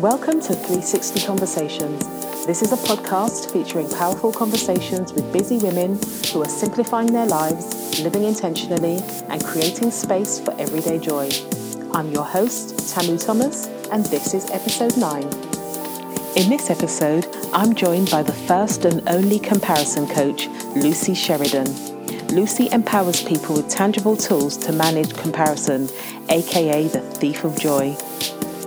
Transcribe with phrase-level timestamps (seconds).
[0.00, 2.04] Welcome to 360 Conversations.
[2.46, 6.00] This is a podcast featuring powerful conversations with busy women
[6.32, 8.98] who are simplifying their lives, living intentionally,
[9.28, 11.30] and creating space for everyday joy.
[11.92, 15.22] I'm your host, Tamu Thomas, and this is episode 9.
[16.36, 21.68] In this episode, I'm joined by the first and only comparison coach, Lucy Sheridan.
[22.34, 25.88] Lucy empowers people with tangible tools to manage comparison,
[26.30, 27.96] aka the thief of joy.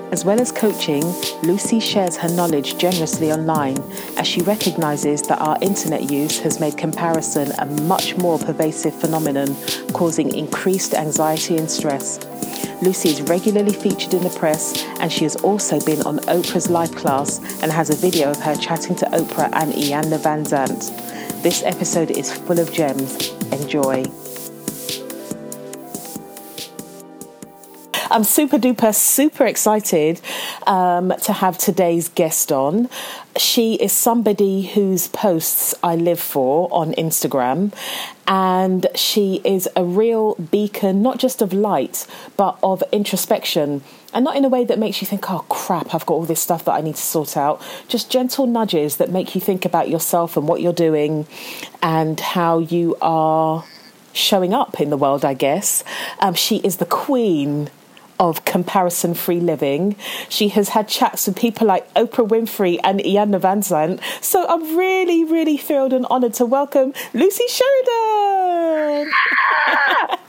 [0.09, 1.03] As well as coaching,
[1.43, 3.77] Lucy shares her knowledge generously online
[4.15, 9.53] as she recognizes that our internet use has made comparison a much more pervasive phenomenon,
[9.91, 12.19] causing increased anxiety and stress.
[12.81, 16.95] Lucy is regularly featured in the press and she has also been on Oprah's Life
[16.95, 21.43] Class and has a video of her chatting to Oprah and Iyanla Vanzant.
[21.43, 23.29] This episode is full of gems.
[23.51, 24.05] Enjoy.
[28.09, 30.21] I'm super duper, super excited
[30.65, 32.89] um, to have today's guest on.
[33.35, 37.73] She is somebody whose posts I live for on Instagram,
[38.25, 43.83] and she is a real beacon, not just of light, but of introspection.
[44.13, 46.39] And not in a way that makes you think, oh crap, I've got all this
[46.39, 47.61] stuff that I need to sort out.
[47.89, 51.27] Just gentle nudges that make you think about yourself and what you're doing
[51.83, 53.65] and how you are
[54.13, 55.83] showing up in the world, I guess.
[56.19, 57.69] Um, she is the queen
[58.19, 59.95] of comparison free living.
[60.29, 63.99] She has had chats with people like Oprah Winfrey and Iyanla Van Vanzant.
[64.21, 69.11] So I'm really, really thrilled and honoured to welcome Lucy Sheridan.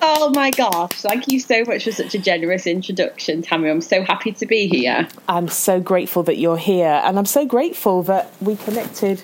[0.02, 3.70] oh my gosh, thank you so much for such a generous introduction, Tammy.
[3.70, 5.08] I'm so happy to be here.
[5.28, 9.22] I'm so grateful that you're here, and I'm so grateful that we connected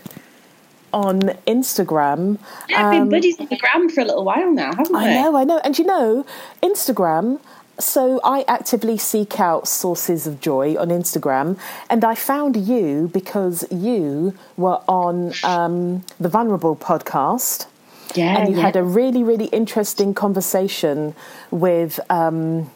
[0.93, 2.39] on Instagram.
[2.69, 5.11] Yeah, I've been um, buddies on the gram for a little while now, haven't I?
[5.11, 5.61] I know, I know.
[5.65, 6.25] And you know,
[6.63, 7.41] Instagram
[7.79, 11.59] so I actively seek out sources of joy on Instagram,
[11.91, 17.67] and I found you because you were on um, the Vulnerable podcast.
[18.15, 18.63] Yeah, and you yeah.
[18.63, 21.15] had a really, really interesting conversation
[21.51, 21.99] with.
[22.11, 22.71] Um,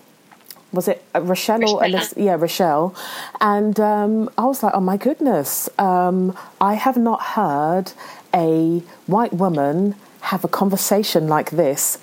[0.71, 2.13] was it Rochelle or Alice?
[2.15, 2.95] Yeah, Rochelle.
[3.41, 7.93] And um, I was like, oh my goodness, um, I have not heard
[8.35, 11.99] a white woman have a conversation like this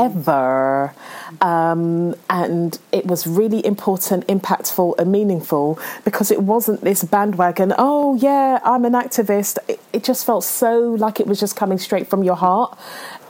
[0.00, 0.94] ever.
[1.40, 8.16] Um, and it was really important, impactful, and meaningful because it wasn't this bandwagon, oh,
[8.16, 9.58] yeah, I'm an activist.
[9.68, 12.78] It, it just felt so like it was just coming straight from your heart.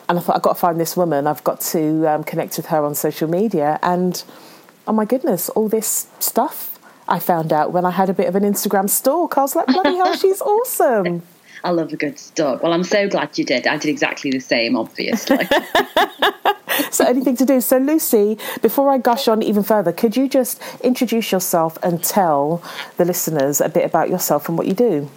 [0.08, 2.66] And I thought, I've got to find this woman, I've got to um, connect with
[2.66, 3.78] her on social media.
[3.82, 4.22] And
[4.86, 8.36] oh my goodness, all this stuff I found out when I had a bit of
[8.36, 9.36] an Instagram stalk.
[9.36, 11.22] I was like, bloody hell, she's awesome.
[11.62, 12.62] I love a good stalk.
[12.62, 13.66] Well, I'm so glad you did.
[13.66, 15.38] I did exactly the same, obviously.
[16.90, 17.60] so, anything to do?
[17.60, 22.62] So, Lucy, before I gush on even further, could you just introduce yourself and tell
[22.96, 25.10] the listeners a bit about yourself and what you do?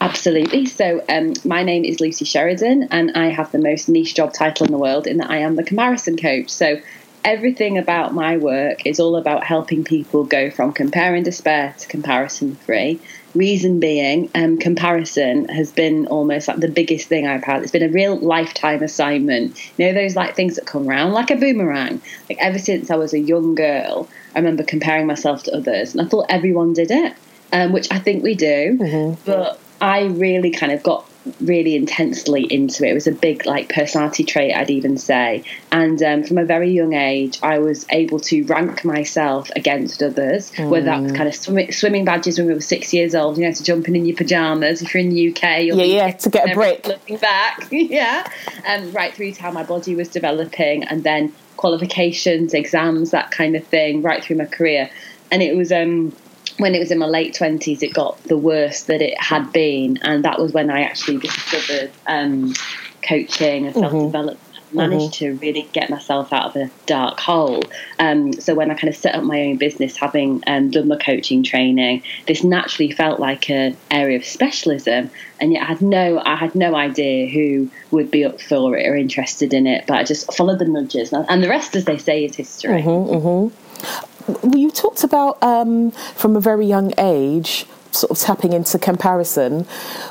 [0.00, 0.66] Absolutely.
[0.66, 4.66] So, um, my name is Lucy Sheridan, and I have the most niche job title
[4.66, 6.48] in the world in that I am the comparison coach.
[6.50, 6.80] So,
[7.24, 11.88] everything about my work is all about helping people go from compare and despair to
[11.88, 13.00] comparison free
[13.34, 17.62] Reason being, um, comparison has been almost like the biggest thing I've had.
[17.62, 19.58] It's been a real lifetime assignment.
[19.76, 22.00] You know, those like things that come around like a boomerang.
[22.28, 26.00] Like ever since I was a young girl, I remember comparing myself to others, and
[26.00, 27.14] I thought everyone did it,
[27.52, 28.78] um, which I think we do.
[28.78, 29.22] Mm-hmm.
[29.24, 31.08] But I really kind of got
[31.40, 32.90] really intensely into it.
[32.90, 35.44] It was a big like personality trait, I'd even say.
[35.72, 40.52] And um, from a very young age, I was able to rank myself against others.
[40.52, 40.68] Mm.
[40.68, 43.52] Whether that's kind of swim- swimming badges when we were six years old, you know,
[43.52, 44.82] to jumping in your pajamas.
[44.82, 46.86] If you're in the UK, yeah, yeah, to get a break.
[46.86, 48.28] Looking back, yeah,
[48.66, 53.30] and um, right through to how my body was developing, and then qualifications, exams, that
[53.30, 54.90] kind of thing, right through my career.
[55.30, 56.14] And it was um
[56.58, 59.98] when it was in my late 20s, it got the worst that it had been.
[60.02, 62.54] And that was when I actually discovered um,
[63.02, 64.38] coaching and self development.
[64.38, 64.50] Mm-hmm.
[64.72, 65.36] Managed mm-hmm.
[65.36, 67.62] to really get myself out of a dark hole.
[68.00, 70.96] Um, so when I kind of set up my own business, having um, done my
[70.96, 76.20] coaching training, this naturally felt like an area of specialism, and yet I had no,
[76.24, 79.84] I had no idea who would be up for it or interested in it.
[79.86, 82.82] But I just followed the nudges, and the rest, as they say, is history.
[82.82, 84.13] Mm-hmm, mm-hmm
[84.52, 89.64] you talked about um, from a very young age sort of tapping into comparison.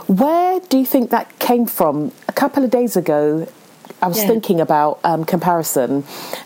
[0.07, 2.11] Where do you think that came from?
[2.27, 3.47] A couple of days ago,
[4.03, 4.27] I was yeah.
[4.27, 6.03] thinking about um, comparison,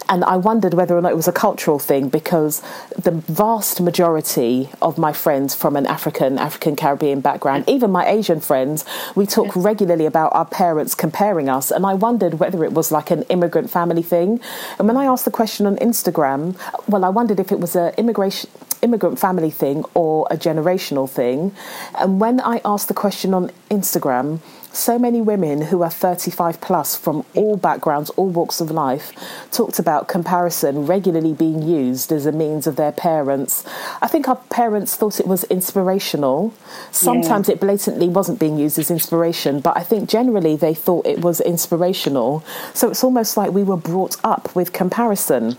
[0.09, 2.61] and I wondered whether or not it was a cultural thing because
[2.95, 8.41] the vast majority of my friends from an African, African Caribbean background, even my Asian
[8.41, 9.63] friends, we talk yeah.
[9.63, 13.71] regularly about our parents comparing us, and I wondered whether it was like an immigrant
[13.71, 14.39] family thing.
[14.77, 16.55] And when I asked the question on Instagram,
[16.87, 18.51] well, I wondered if it was an immigration
[18.81, 21.53] immigrant family thing or a generational thing.
[21.97, 24.39] And when I asked the question on Instagram,
[24.77, 29.11] so many women who are 35 plus from all backgrounds, all walks of life,
[29.51, 33.65] talked about comparison regularly being used as a means of their parents.
[34.01, 36.53] I think our parents thought it was inspirational.
[36.91, 37.55] Sometimes yeah.
[37.55, 41.41] it blatantly wasn't being used as inspiration, but I think generally they thought it was
[41.41, 42.43] inspirational.
[42.73, 45.57] So it's almost like we were brought up with comparison.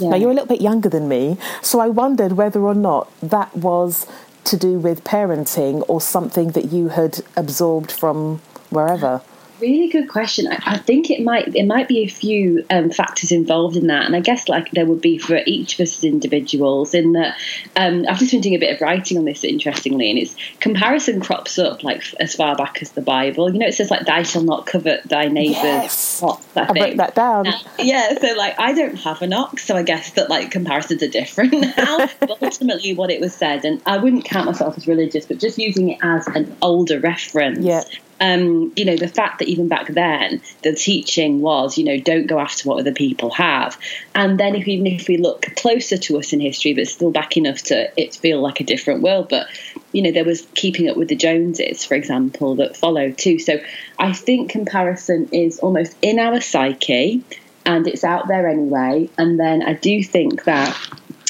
[0.00, 0.10] Yeah.
[0.10, 3.56] Now, you're a little bit younger than me, so I wondered whether or not that
[3.56, 4.06] was
[4.44, 9.22] to do with parenting or something that you had absorbed from wherever?
[9.64, 10.46] Really good question.
[10.46, 14.04] I, I think it might it might be a few um, factors involved in that,
[14.04, 16.92] and I guess like there would be for each of us as individuals.
[16.92, 17.38] In that,
[17.74, 21.22] um, I've just been doing a bit of writing on this, interestingly, and it's comparison
[21.22, 23.50] crops up like as far back as the Bible.
[23.50, 26.22] You know, it says like, "Thou shall not covet thy neighbour's yes.
[26.54, 27.46] I wrote that down.
[27.78, 31.08] Yeah, so like I don't have an ox, so I guess that like comparisons are
[31.08, 32.06] different now.
[32.20, 35.56] but ultimately, what it was said, and I wouldn't count myself as religious, but just
[35.56, 37.60] using it as an older reference.
[37.60, 37.84] Yeah
[38.20, 42.26] um, you know, the fact that even back then the teaching was, you know, don't
[42.26, 43.78] go after what other people have.
[44.14, 47.36] And then if even if we look closer to us in history, but still back
[47.36, 49.48] enough to it feel like a different world, but
[49.92, 53.38] you know, there was keeping up with the Joneses, for example, that followed too.
[53.38, 53.60] So
[53.98, 57.22] I think comparison is almost in our psyche
[57.66, 59.08] and it's out there anyway.
[59.18, 60.76] And then I do think that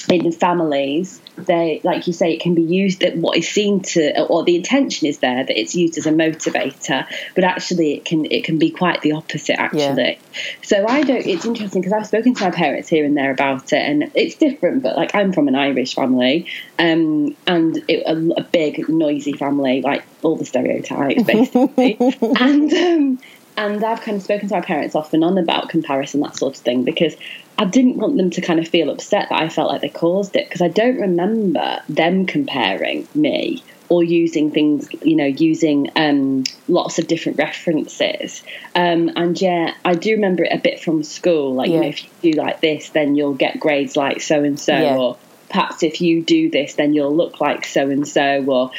[0.09, 4.27] in families, they like you say it can be used that what is seen to
[4.27, 8.25] or the intention is there that it's used as a motivator but actually it can
[8.31, 10.43] it can be quite the opposite actually yeah.
[10.63, 13.73] so i don't it's interesting because i've spoken to my parents here and there about
[13.73, 16.47] it and it's different but like i'm from an irish family
[16.79, 21.97] um, and it, a, a, big noisy family like all the stereotypes basically
[22.39, 23.19] and um,
[23.57, 26.57] and I've kind of spoken to my parents off and on about comparison, that sort
[26.57, 27.17] of thing, because
[27.59, 30.35] I didn't want them to kind of feel upset that I felt like they caused
[30.37, 36.45] it, because I don't remember them comparing me or using things, you know, using um,
[36.69, 38.43] lots of different references.
[38.75, 41.75] Um, and yeah, I do remember it a bit from school, like, yeah.
[41.75, 44.75] you know, if you do like this, then you'll get grades like so and so,
[44.97, 45.19] or
[45.49, 48.71] perhaps if you do this, then you'll look like so and so, or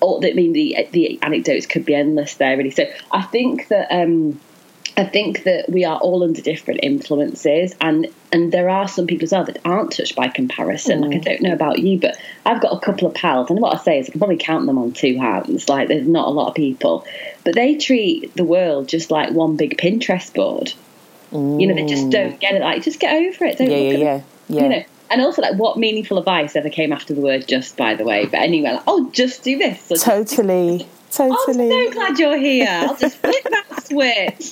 [0.00, 2.70] all, I mean, the the anecdotes could be endless there, really.
[2.70, 4.40] So I think that um,
[4.96, 9.24] I think that we are all under different influences, and and there are some people
[9.24, 11.00] as well that aren't touched by comparison.
[11.00, 11.08] Mm.
[11.08, 12.16] Like I don't know about you, but
[12.46, 14.66] I've got a couple of pals, and what I say is I can probably count
[14.66, 15.68] them on two hands.
[15.68, 17.04] Like there's not a lot of people,
[17.44, 20.72] but they treat the world just like one big Pinterest board.
[21.30, 21.60] Mm.
[21.60, 22.62] You know, they just don't get it.
[22.62, 23.58] Like just get over it.
[23.58, 24.62] Don't yeah, yeah, yeah, yeah.
[24.62, 27.94] You know, and also like what meaningful advice ever came after the word just by
[27.94, 28.26] the way?
[28.26, 29.88] But anyway like, oh just do this.
[30.02, 30.86] Totally.
[31.10, 31.72] totally.
[31.72, 32.68] I'm so glad you're here.
[32.68, 34.50] I'll just flip that switch.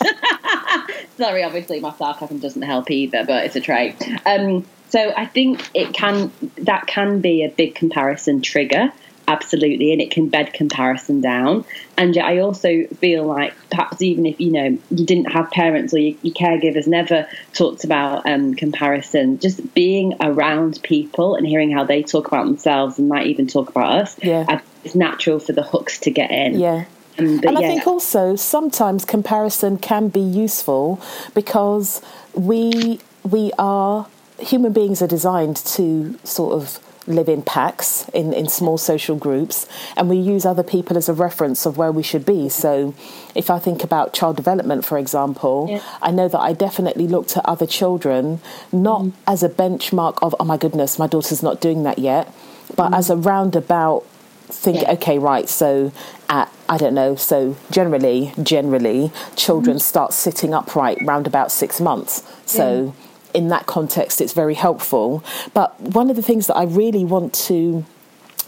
[1.17, 3.97] Sorry obviously my sarcasm doesn't help either but it's a trait.
[4.27, 8.93] Um, so i think it can that can be a big comparison trigger
[9.29, 11.65] absolutely and it can bed comparison down.
[11.97, 15.99] And i also feel like perhaps even if you know you didn't have parents or
[15.99, 21.85] your, your caregivers never talked about um, comparison just being around people and hearing how
[21.85, 24.61] they talk about themselves and might even talk about us yeah.
[24.85, 26.59] It's natural for the hooks to get in.
[26.59, 26.85] Yeah.
[27.19, 27.69] Um, and I yeah.
[27.69, 31.01] think also sometimes comparison can be useful
[31.35, 32.03] because
[32.35, 34.07] we we are
[34.39, 39.67] human beings are designed to sort of live in packs, in, in small social groups,
[39.97, 42.49] and we use other people as a reference of where we should be.
[42.49, 42.95] So,
[43.35, 45.83] if I think about child development, for example, yeah.
[46.01, 48.41] I know that I definitely look to other children
[48.73, 49.13] not mm.
[49.27, 52.33] as a benchmark of, oh my goodness, my daughter's not doing that yet,
[52.77, 52.99] but mm.
[52.99, 54.07] as a roundabout
[54.47, 54.93] think yeah.
[54.93, 55.91] okay right so
[56.29, 59.81] at i don't know so generally generally children mm.
[59.81, 62.95] start sitting upright round about six months so
[63.35, 65.23] in that context, it's very helpful.
[65.53, 67.85] But one of the things that I really want to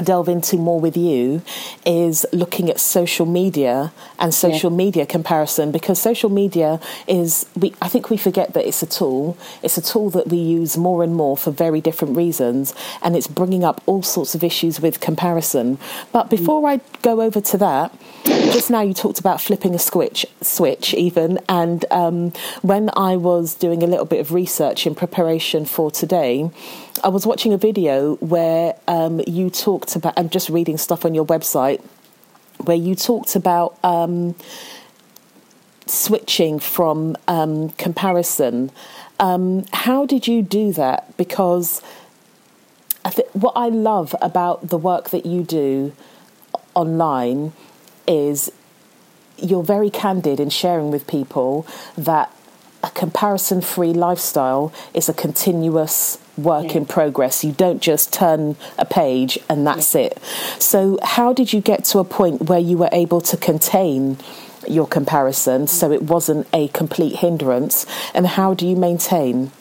[0.03, 1.43] delve into more with you
[1.85, 4.76] is looking at social media and social yeah.
[4.76, 9.37] media comparison because social media is we I think we forget that it's a tool.
[9.62, 13.26] It's a tool that we use more and more for very different reasons and it's
[13.26, 15.79] bringing up all sorts of issues with comparison.
[16.12, 17.95] But before I go over to that
[18.26, 23.55] just now you talked about flipping a switch, switch even, and um, when I was
[23.55, 26.50] doing a little bit of research in preparation for today,
[27.05, 30.15] I was watching a video where um, you talked about.
[30.17, 31.83] I'm just reading stuff on your website
[32.59, 33.79] where you talked about.
[33.85, 34.35] Um,
[35.87, 38.71] switching from um, comparison.
[39.19, 41.17] Um, how did you do that?
[41.17, 41.81] Because
[43.05, 45.93] I th- what I love about the work that you do
[46.75, 47.53] online
[48.07, 48.50] is
[49.38, 52.33] you're very candid in sharing with people that
[52.97, 56.79] comparison free lifestyle is a continuous work yeah.
[56.79, 57.45] in progress.
[57.45, 60.03] You don't just turn a page and that's yeah.
[60.03, 60.19] it.
[60.59, 64.19] So, how did you get to a point where you were able to contain
[64.67, 67.87] your comparison so it wasn't a complete hindrance?
[68.15, 69.53] And how do you maintain?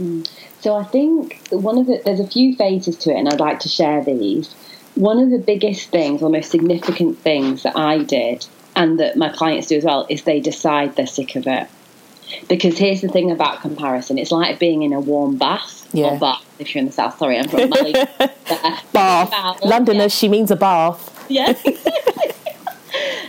[0.00, 0.28] Mm.
[0.60, 3.60] So, I think one of the, there's a few phases to it, and I'd like
[3.60, 4.52] to share these.
[4.94, 9.28] One of the biggest things, or most significant things that I did, and that my
[9.28, 11.68] clients do as well, is they decide they're sick of it.
[12.48, 15.88] Because here's the thing about comparison it's like being in a warm bath.
[15.92, 16.14] Yeah.
[16.14, 17.18] Or bath, if you're in the south.
[17.18, 17.92] Sorry, I'm from Mali.
[18.92, 19.62] bath.
[19.64, 20.08] Londoners, yeah.
[20.08, 21.26] she means a bath.
[21.28, 21.54] Yeah.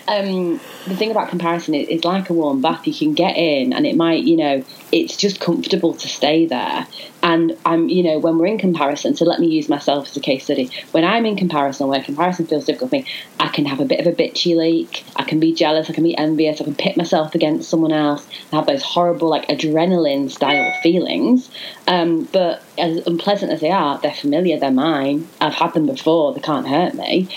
[0.07, 2.87] um, the thing about comparison is it's like a warm bath.
[2.87, 6.87] You can get in, and it might, you know, it's just comfortable to stay there.
[7.21, 10.21] And I'm, you know, when we're in comparison, so let me use myself as a
[10.21, 10.71] case study.
[10.91, 13.05] When I'm in comparison, where comparison feels difficult for me,
[13.39, 15.03] I can have a bit of a bitchy leak.
[15.17, 15.89] I can be jealous.
[15.89, 16.61] I can be envious.
[16.61, 18.25] I can pit myself against someone else.
[18.53, 21.49] I have those horrible, like adrenaline style feelings.
[21.87, 24.57] Um, but as unpleasant as they are, they're familiar.
[24.57, 25.27] They're mine.
[25.41, 26.33] I've had them before.
[26.33, 27.27] They can't hurt me.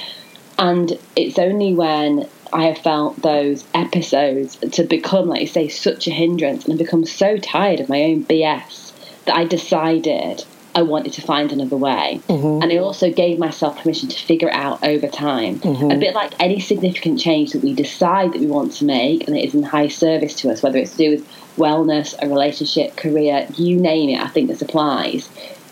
[0.59, 6.07] And it's only when I have felt those episodes to become, like you say, such
[6.07, 8.93] a hindrance and become so tired of my own BS
[9.25, 12.21] that I decided I wanted to find another way.
[12.29, 12.63] Mm-hmm.
[12.63, 15.59] And I also gave myself permission to figure it out over time.
[15.61, 15.91] Mm-hmm.
[15.91, 19.37] A bit like any significant change that we decide that we want to make and
[19.37, 22.97] it is in high service to us, whether it's to do with wellness, a relationship,
[22.97, 25.29] career, you name it, I think this applies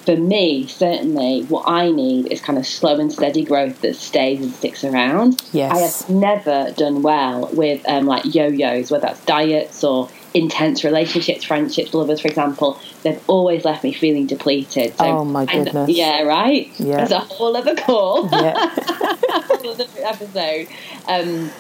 [0.09, 4.41] for me, certainly, what I need is kind of slow and steady growth that stays
[4.41, 5.43] and sticks around.
[5.53, 5.71] Yes.
[5.71, 11.45] I have never done well with um, like yo-yos, whether that's diets or intense relationships,
[11.45, 12.81] friendships, lovers, for example.
[13.03, 14.97] They've always left me feeling depleted.
[14.97, 15.91] So oh my goodness!
[15.91, 16.71] yeah, right.
[16.81, 16.97] Yeah.
[16.97, 18.31] There's a whole other call.
[18.33, 18.55] Yeah.
[18.79, 20.69] whole other episode.
[21.07, 21.51] Um,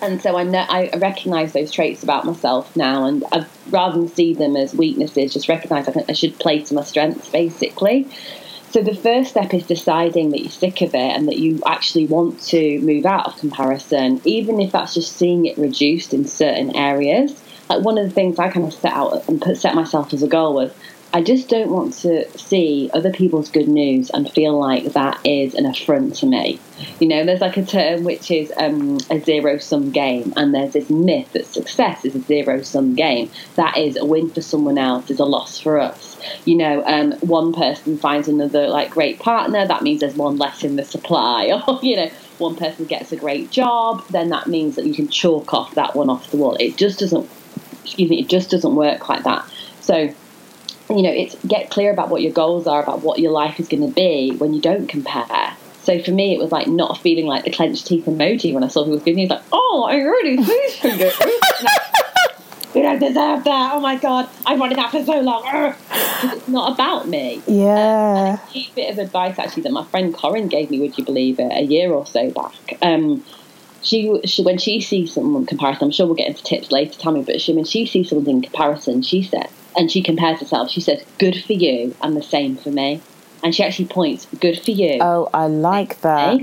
[0.00, 4.08] and so I know I recognise those traits about myself now, and I've, rather than
[4.08, 8.08] see them as weaknesses, just recognise I, I should play to my strengths, basically.
[8.70, 12.06] So the first step is deciding that you're sick of it and that you actually
[12.06, 16.76] want to move out of comparison, even if that's just seeing it reduced in certain
[16.76, 17.42] areas.
[17.70, 20.22] Like one of the things I kind of set out and put, set myself as
[20.22, 20.72] a goal was
[21.10, 25.54] I just don't want to see other people's good news and feel like that is
[25.54, 26.60] an affront to me.
[27.00, 30.74] You know, there's like a term which is um, a zero sum game, and there's
[30.74, 33.30] this myth that success is a zero sum game.
[33.56, 36.20] That is a win for someone else is a loss for us.
[36.44, 40.62] You know, um, one person finds another like great partner, that means there's one less
[40.62, 44.76] in the supply, or you know, one person gets a great job, then that means
[44.76, 46.54] that you can chalk off that one off the wall.
[46.60, 47.28] It just doesn't,
[47.82, 49.48] excuse me, it just doesn't work like that.
[49.80, 50.12] So
[50.90, 53.68] you know, it's get clear about what your goals are, about what your life is
[53.68, 55.56] going to be when you don't compare.
[55.82, 58.68] So for me, it was like not feeling like the clenched teeth emoji when I
[58.68, 59.30] saw people's good news.
[59.30, 61.10] Like, oh, I'm really pleased for you.
[62.74, 63.72] you don't deserve that.
[63.74, 65.42] Oh my god, I wanted that for so long.
[66.24, 67.42] It's not about me.
[67.46, 68.38] Yeah.
[68.42, 70.80] Um, a bit of advice actually that my friend Corin gave me.
[70.80, 71.52] Would you believe it?
[71.52, 72.52] A year or so back.
[72.82, 73.24] Um,
[73.82, 76.98] she, she when she sees someone in comparison, I'm sure we'll get into tips later,
[76.98, 77.22] Tammy.
[77.22, 80.70] But she when she sees someone in comparison, she said and she compares herself.
[80.70, 83.00] She says, "Good for you," and the same for me.
[83.42, 86.40] And she actually points, "Good for you." Oh, I like that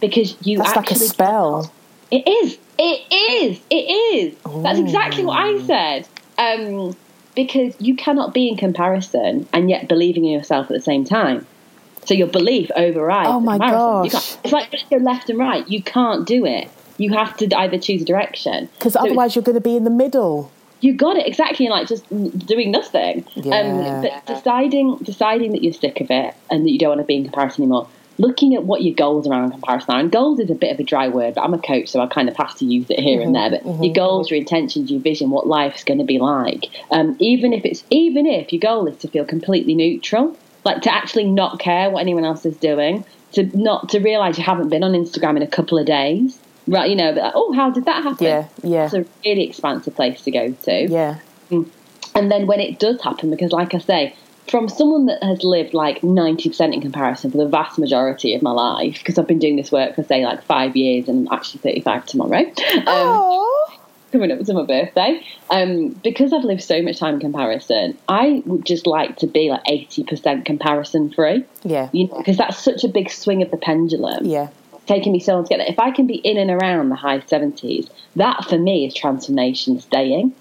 [0.00, 0.58] because you.
[0.58, 1.72] That's like a spell.
[2.10, 2.58] It is.
[2.78, 3.60] It is.
[3.70, 4.34] It is.
[4.46, 4.62] Ooh.
[4.62, 6.08] That's exactly what I said.
[6.38, 6.94] Um,
[7.34, 11.46] because you cannot be in comparison and yet believing in yourself at the same time.
[12.06, 13.28] So your belief overrides.
[13.28, 14.36] Oh my gosh!
[14.42, 15.68] It's like just go left and right.
[15.68, 16.70] You can't do it.
[16.98, 18.68] You have to either choose a direction.
[18.78, 21.88] Because so otherwise, you're going to be in the middle you got it exactly like
[21.88, 22.08] just
[22.46, 23.56] doing nothing yeah.
[23.56, 27.06] um, but deciding deciding that you're sick of it and that you don't want to
[27.06, 30.40] be in comparison anymore looking at what your goals are in comparison are and goals
[30.40, 32.36] is a bit of a dry word but i'm a coach so i kind of
[32.36, 33.82] have to use it here mm-hmm, and there but mm-hmm.
[33.82, 37.64] your goals your intentions your vision what life's going to be like um, even if
[37.64, 41.88] it's even if your goal is to feel completely neutral like to actually not care
[41.88, 45.42] what anyone else is doing to not to realize you haven't been on instagram in
[45.42, 48.26] a couple of days right, you know, like, oh, how did that happen?
[48.26, 48.84] Yeah, yeah.
[48.84, 50.88] It's a really expansive place to go to.
[50.88, 51.18] Yeah.
[51.50, 51.68] Mm.
[52.14, 54.16] And then when it does happen, because like I say,
[54.48, 58.52] from someone that has lived like 90% in comparison for the vast majority of my
[58.52, 61.60] life, because I've been doing this work for say like five years and I'm actually
[61.60, 62.44] 35 tomorrow.
[62.86, 63.46] Um,
[64.18, 65.24] coming up to my birthday.
[65.50, 69.50] Um, because I've lived so much time in comparison, I would just like to be
[69.50, 71.44] like 80% comparison free.
[71.64, 71.90] Yeah.
[71.92, 74.24] You know, because that's such a big swing of the pendulum.
[74.24, 74.48] Yeah
[74.86, 75.66] taking me so long to get there.
[75.66, 79.80] If I can be in and around the high 70s, that for me is transformation
[79.80, 80.32] staying.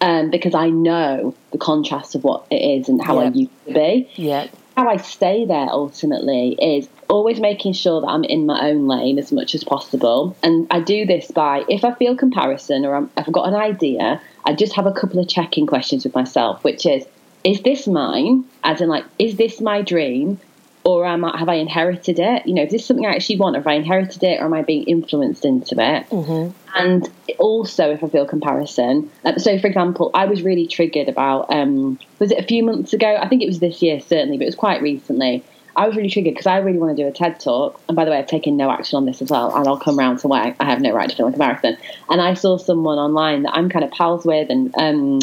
[0.00, 3.72] Um, because I know the contrast of what it is and how I used to
[3.72, 4.10] be.
[4.16, 4.48] Yeah.
[4.76, 9.18] How I stay there ultimately is always making sure that I'm in my own lane
[9.18, 10.36] as much as possible.
[10.42, 14.20] And I do this by, if I feel comparison or i have got an idea,
[14.44, 17.06] I just have a couple of check in questions with myself, which is,
[17.42, 18.44] is this mine?
[18.62, 20.40] As in, like, is this my dream?
[20.86, 22.46] Or am I, have I inherited it?
[22.46, 23.56] You know, is this something I actually want?
[23.56, 26.08] Have I inherited it or am I being influenced into it?
[26.10, 26.52] Mm-hmm.
[26.76, 27.08] And
[27.38, 31.98] also, if I feel comparison, uh, so for example, I was really triggered about, um,
[32.18, 33.16] was it a few months ago?
[33.16, 35.42] I think it was this year, certainly, but it was quite recently.
[35.76, 37.80] I was really triggered because I really want to do a TED talk.
[37.88, 39.54] And by the way, I've taken no action on this as well.
[39.54, 41.76] And I'll come round to why I have no right to feel like a marathon.
[42.08, 45.20] And I saw someone online that I'm kind of pals with and um,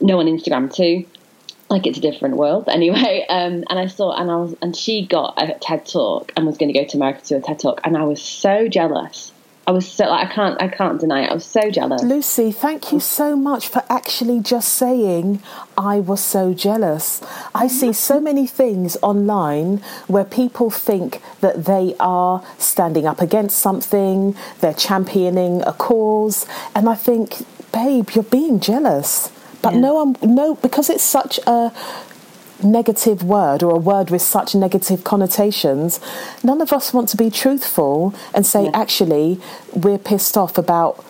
[0.00, 1.06] know on Instagram too.
[1.68, 3.26] Like it's a different world anyway.
[3.28, 6.56] Um, and I saw, and I was, and she got a TED talk and was
[6.56, 7.80] going to go to America to do a TED talk.
[7.84, 9.32] And I was so jealous
[9.68, 11.30] I was so like I can't I can't deny it.
[11.30, 12.00] I was so jealous.
[12.02, 15.42] Lucy, thank you so much for actually just saying
[15.76, 17.20] I was so jealous.
[17.52, 17.68] I mm-hmm.
[17.68, 24.36] see so many things online where people think that they are standing up against something,
[24.60, 29.32] they're championing a cause, and I think, babe, you're being jealous.
[29.62, 29.80] But yeah.
[29.80, 31.72] no, I'm no because it's such a
[32.62, 36.00] negative word or a word with such negative connotations,
[36.42, 38.70] none of us want to be truthful and say, yeah.
[38.74, 39.40] actually,
[39.72, 41.04] we're pissed off about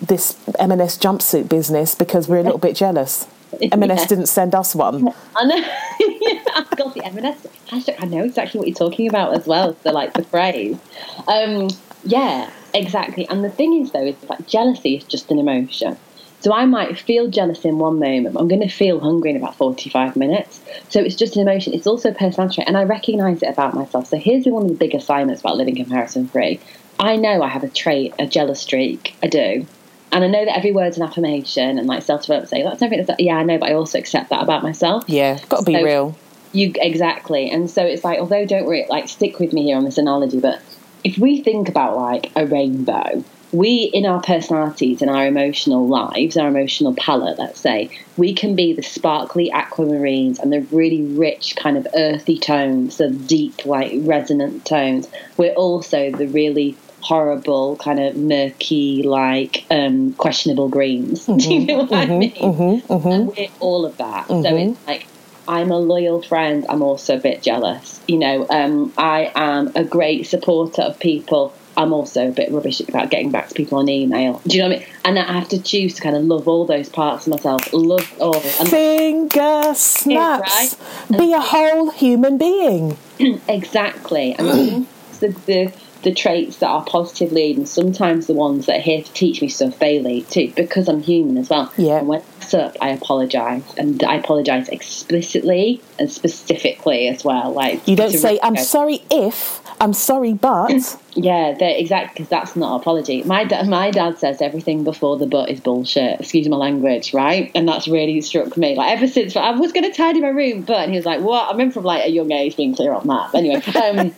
[0.00, 3.26] this M&S jumpsuit business because we're a little bit jealous.
[3.60, 4.06] M&S yeah.
[4.06, 5.08] didn't send us one.
[5.36, 5.56] I know.
[6.00, 7.96] yeah, I got the M&S hashtag.
[7.98, 9.76] I know exactly what you're talking about as well.
[9.82, 10.78] So, like the phrase.
[11.26, 11.68] Um,
[12.04, 13.28] yeah, exactly.
[13.28, 15.96] And the thing is, though, is like jealousy is just an emotion.
[16.40, 19.56] So I might feel jealous in one moment, I'm going to feel hungry in about
[19.56, 20.60] 45 minutes.
[20.88, 21.74] So it's just an emotion.
[21.74, 24.06] It's also a personality trait, and I recognise it about myself.
[24.06, 26.60] So here's one of the big assignments about living comparison free.
[27.00, 29.14] I know I have a trait, a jealous streak.
[29.22, 29.66] I do.
[30.10, 33.06] And I know that every word's an affirmation and like self development say, that's everything.
[33.06, 35.04] That's, yeah, I know, but I also accept that about myself.
[35.06, 36.16] Yeah, got to be so real.
[36.52, 37.50] You Exactly.
[37.50, 40.40] And so it's like, although don't worry, like stick with me here on this analogy,
[40.40, 40.62] but
[41.04, 46.36] if we think about like a rainbow, we in our personalities and our emotional lives
[46.36, 51.56] our emotional palette let's say we can be the sparkly aquamarines and the really rich
[51.56, 58.00] kind of earthy tones the deep like resonant tones we're also the really horrible kind
[58.00, 62.92] of murky like um, questionable greens mm-hmm, do you know what mm-hmm, i mean mm-hmm,
[62.92, 63.08] mm-hmm.
[63.08, 64.72] and we're all of that so mm-hmm.
[64.72, 65.06] it's like
[65.48, 66.66] I'm a loyal friend.
[66.68, 68.02] I'm also a bit jealous.
[68.06, 72.80] You know, um, I am a great supporter of people I'm also a bit rubbish
[72.80, 74.42] about getting back to people on email.
[74.44, 74.88] Do you know what I mean?
[75.04, 77.72] And I have to choose to kind of love all those parts of myself.
[77.72, 78.34] Love all.
[78.34, 80.76] And Finger snaps.
[81.08, 81.18] Right?
[81.18, 82.98] Be a whole human being.
[83.48, 84.34] exactly.
[84.34, 84.88] And
[85.20, 89.02] the, the the traits that are positive lead and sometimes the ones that are here
[89.02, 91.72] to teach me stuff they lead too because I'm human as well.
[91.76, 91.98] Yeah.
[91.98, 97.52] And when mess up, I apologise and I apologise explicitly and specifically as well.
[97.52, 102.74] Like you don't say "I'm sorry if," "I'm sorry but." yeah, exactly because that's not
[102.74, 103.22] an apology.
[103.24, 106.20] My da- my dad says everything before the but is bullshit.
[106.20, 107.50] Excuse my language, right?
[107.54, 108.76] And that's really struck me.
[108.76, 111.20] Like ever since I was going to tidy my room, but and he was like,
[111.20, 113.34] "What?" I remember from like a young age being clear on that.
[113.34, 113.62] Anyway.
[113.78, 114.12] Um,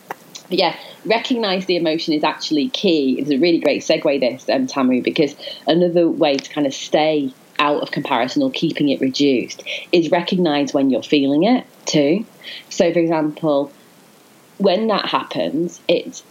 [0.49, 3.17] but yeah, recognize the emotion is actually key.
[3.19, 5.35] It's a really great segue, this, um, Tamu, because
[5.67, 10.73] another way to kind of stay out of comparison or keeping it reduced is recognize
[10.73, 12.25] when you're feeling it too.
[12.69, 13.71] So, for example,
[14.57, 16.23] when that happens, it's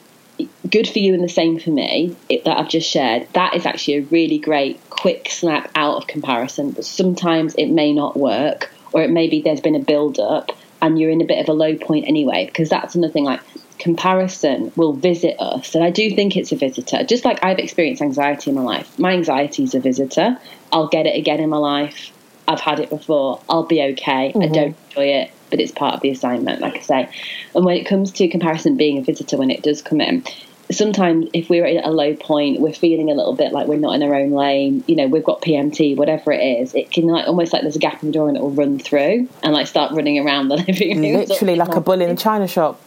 [0.71, 3.29] good for you and the same for me it, that I've just shared.
[3.35, 7.93] That is actually a really great quick snap out of comparison, but sometimes it may
[7.93, 10.53] not work, or it may be there's been a build up
[10.83, 13.41] and you're in a bit of a low point anyway, because that's another thing like
[13.81, 15.75] comparison will visit us.
[15.75, 17.03] And I do think it's a visitor.
[17.05, 20.39] Just like I've experienced anxiety in my life, my anxiety is a visitor.
[20.73, 22.13] I'll get it again in my life.
[22.47, 23.41] I've had it before.
[23.49, 24.33] I'll be okay.
[24.33, 24.43] Mm-hmm.
[24.43, 27.09] I don't enjoy it, but it's part of the assignment, like I say.
[27.55, 30.25] And when it comes to comparison being a visitor, when it does come in,
[30.73, 33.95] sometimes if we're at a low point, we're feeling a little bit like we're not
[33.95, 34.85] in our own lane.
[34.87, 36.75] You know, we've got PMT, whatever it is.
[36.75, 38.79] It can like almost like there's a gap in the door and it will run
[38.79, 41.13] through and like start running around the living room.
[41.13, 42.81] Literally like a bull in a china shop.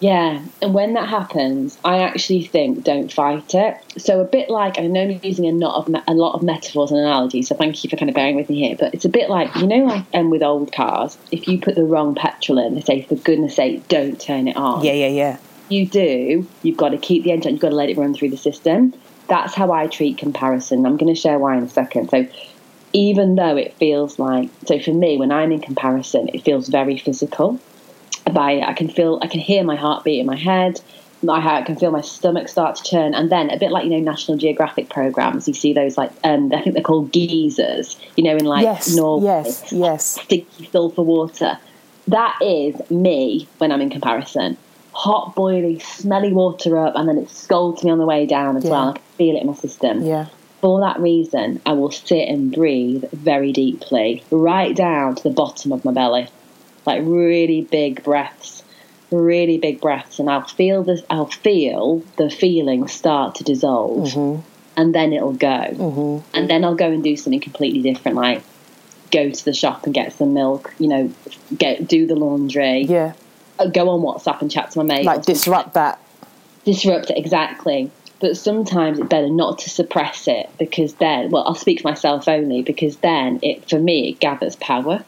[0.00, 3.76] Yeah, and when that happens, I actually think don't fight it.
[3.98, 6.90] So a bit like I know I'm using a lot of a lot of metaphors
[6.90, 8.76] and analogies, so thank you for kind of bearing with me here.
[8.78, 11.74] But it's a bit like you know, like um, with old cars, if you put
[11.74, 14.82] the wrong petrol in, they say for goodness sake, don't turn it on.
[14.82, 15.38] Yeah, yeah, yeah.
[15.68, 16.48] You do.
[16.62, 17.52] You've got to keep the engine.
[17.52, 18.94] You've got to let it run through the system.
[19.28, 20.84] That's how I treat comparison.
[20.86, 22.08] I'm going to share why in a second.
[22.08, 22.26] So
[22.92, 26.96] even though it feels like so for me when I'm in comparison, it feels very
[26.96, 27.60] physical
[28.32, 30.80] by I can feel I can hear my heartbeat in my head.
[31.28, 34.00] I can feel my stomach start to churn, and then a bit like you know
[34.00, 38.36] National Geographic programs, you see those like um, I think they're called geysers, you know,
[38.36, 41.58] in like yes, Norway, yes, yes, sticky sulfur water.
[42.08, 44.56] That is me when I'm in comparison.
[44.92, 48.64] Hot, boiling, smelly water up, and then it scalds me on the way down as
[48.64, 48.70] yeah.
[48.70, 48.88] well.
[48.88, 50.02] I can feel it in my system.
[50.02, 50.26] Yeah.
[50.60, 55.72] for that reason, I will sit and breathe very deeply, right down to the bottom
[55.72, 56.28] of my belly,
[56.90, 58.62] like really big breaths,
[59.10, 61.02] really big breaths, and I'll feel this.
[61.08, 64.40] I'll feel the feeling start to dissolve, Mm-hmm.
[64.76, 68.42] and then it'll go, and then I'll go and do something completely different, like
[69.10, 70.74] go to the shop and get some milk.
[70.78, 71.12] You know,
[71.56, 73.12] get do the laundry, Yeah.
[73.58, 76.00] uh, go on WhatsApp and chat to my mate, Like disrupt that.
[76.64, 81.54] disrupt it exactly but sometimes it's better not to suppress it because then well i'll
[81.54, 85.02] speak for myself only because then it for me it gathers power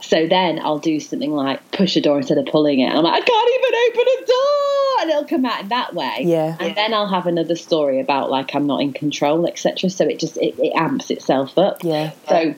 [0.00, 3.04] so then i'll do something like push a door instead of pulling it and i'm
[3.04, 6.56] like i can't even open a door and it'll come out in that way Yeah.
[6.60, 10.18] and then i'll have another story about like i'm not in control etc so it
[10.18, 12.12] just it, it amps itself up Yeah.
[12.28, 12.54] so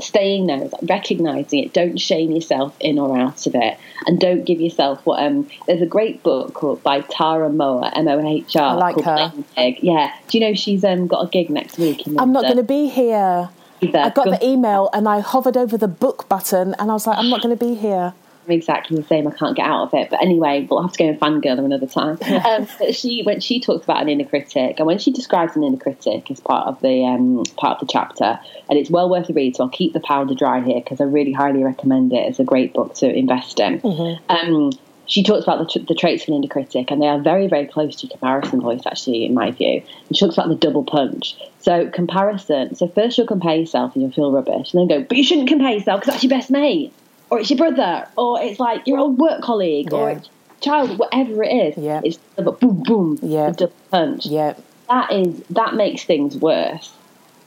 [0.00, 1.74] staying there, is recognizing it.
[1.74, 5.22] Don't shame yourself in or out of it, and don't give yourself what.
[5.22, 8.62] Um, there's a great book called by Tara Mohr, M O H R.
[8.62, 9.30] I like her.
[9.56, 9.80] Gig.
[9.82, 10.10] Yeah.
[10.28, 12.06] Do you know she's um got a gig next week?
[12.06, 13.50] In I'm not going to be here.
[13.80, 13.98] Either.
[13.98, 17.06] I got Go- the email and I hovered over the book button and I was
[17.06, 18.14] like, I'm not going to be here.
[18.46, 19.26] I'm exactly the same.
[19.28, 20.10] I can't get out of it.
[20.10, 22.18] But anyway, we'll have to go and fangirl them another time.
[22.46, 25.62] um, but she, when she talks about an inner critic, and when she describes an
[25.62, 29.28] inner critic as part of the um, part of the chapter, and it's well worth
[29.28, 29.56] a read.
[29.56, 32.26] So I'll keep the powder dry here because I really highly recommend it.
[32.28, 33.80] It's a great book to invest in.
[34.28, 34.72] Um,
[35.10, 37.66] she talks about the, the traits of an inner critic, and they are very, very
[37.66, 39.82] close to comparison voice, actually, in my view.
[40.08, 41.34] And she talks about the double punch.
[41.58, 42.74] So, comparison.
[42.76, 45.48] So, first you'll compare yourself and you'll feel rubbish, and then go, but you shouldn't
[45.48, 46.92] compare yourself because that's your best mate,
[47.28, 50.16] or it's your brother, or it's like your old work colleague, or Yeah.
[50.18, 50.28] it's
[50.60, 51.76] child, whatever it is.
[51.76, 52.00] Yeah.
[52.04, 53.50] It's the boom, boom, Yeah.
[53.50, 54.54] the double punch Yeah.
[54.88, 56.92] that is that makes things worse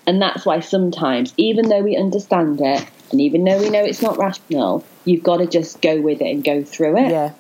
[0.08, 4.02] and that's why sometimes even though we understand it and even though we know it's
[4.02, 7.32] not rational you've got to just go with it and go through it Yeah.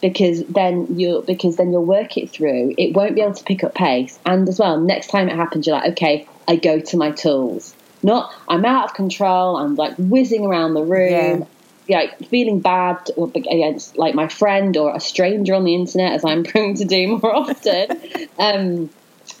[0.00, 2.74] Because then you'll because then you'll work it through.
[2.76, 4.18] It won't be able to pick up pace.
[4.26, 7.74] And as well next time it happens you're like okay i go to my tools.
[8.02, 9.56] Not i'm out of control.
[9.56, 11.46] I'm like whizzing around the room.
[11.88, 11.98] Yeah.
[11.98, 16.42] like feeling bad against like my friend or a stranger on the internet as i'm
[16.50, 18.00] prone to do more often.
[18.38, 18.90] Um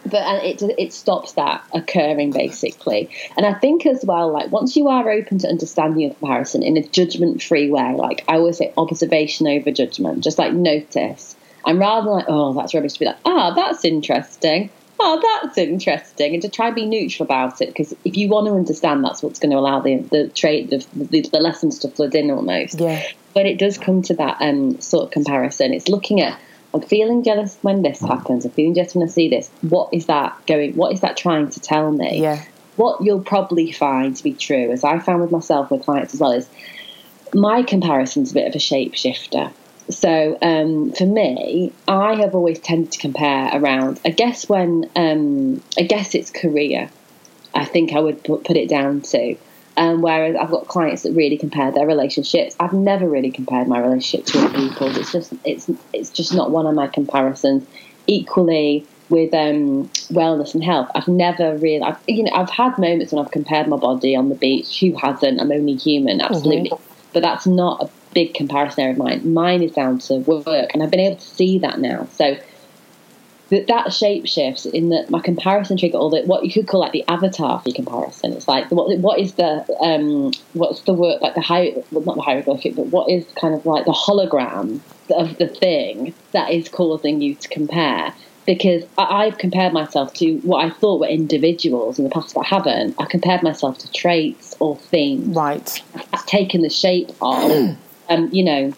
[0.06, 3.10] but and it it stops that occurring basically.
[3.36, 6.76] And i think as well like once you are open to understanding a comparison in
[6.76, 11.36] a judgment free way like i always say observation over judgment just like notice.
[11.64, 14.70] And rather than like oh that's rubbish to be like ah that's interesting.
[14.98, 18.46] Oh that's interesting and to try and be neutral about it because if you want
[18.46, 21.88] to understand that's what's going to allow the the trait the, the, the lessons to
[21.88, 22.80] flood in almost.
[22.80, 23.02] Yeah.
[23.34, 26.40] But it does come to that um, sort of comparison, it's looking at
[26.76, 28.44] I'm feeling jealous when this happens.
[28.44, 29.50] I'm feeling jealous when I see this.
[29.62, 30.76] What is that going?
[30.76, 32.20] What is that trying to tell me?
[32.20, 32.44] Yeah.
[32.76, 36.20] What you'll probably find to be true, as I found with myself with clients as
[36.20, 36.48] well, is
[37.32, 39.52] my comparison's a bit of a shapeshifter.
[39.88, 43.98] So um, for me, I have always tended to compare around.
[44.04, 46.90] I guess when um, I guess it's career.
[47.54, 49.36] I think I would put, put it down to.
[49.78, 52.56] Um, whereas I've got clients that really compare their relationships.
[52.58, 54.96] I've never really compared my relationship to other people's.
[54.96, 57.66] It's just it's it's just not one of my comparisons.
[58.06, 63.12] Equally with um, wellness and health, I've never really I've, you know I've had moments
[63.12, 64.80] when I've compared my body on the beach.
[64.80, 65.40] Who hasn't?
[65.40, 66.72] I'm only human, absolutely.
[67.12, 69.34] But that's not a big comparison area of mine.
[69.34, 72.06] Mine is down to work, and I've been able to see that now.
[72.12, 72.36] So
[73.50, 76.80] that that shape shifts in that my comparison trigger or that what you could call
[76.80, 80.94] like the avatar for your comparison it's like what what is the um what's the
[80.94, 83.92] word like the high well, not the hieroglyphic but what is kind of like the
[83.92, 84.80] hologram
[85.10, 88.12] of the thing that is causing you to compare
[88.46, 92.42] because I, I've compared myself to what I thought were individuals in the past, but
[92.42, 92.94] I haven't.
[92.98, 95.82] I compared myself to traits or things Right.
[95.94, 97.76] that's taken the shape of,
[98.08, 98.72] um, you know,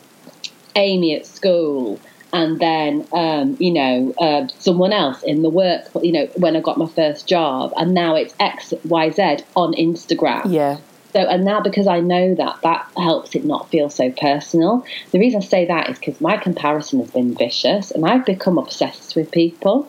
[0.74, 2.00] Amy at school,
[2.32, 6.60] and then, um, you know, uh, someone else in the work, you know, when I
[6.60, 10.42] got my first job, and now it's X, Y, Z on Instagram.
[10.52, 10.78] Yeah.
[11.14, 14.84] So, and now because I know that, that helps it not feel so personal.
[15.10, 18.58] The reason I say that is because my comparison has been vicious, and I've become
[18.58, 19.88] obsessed with people.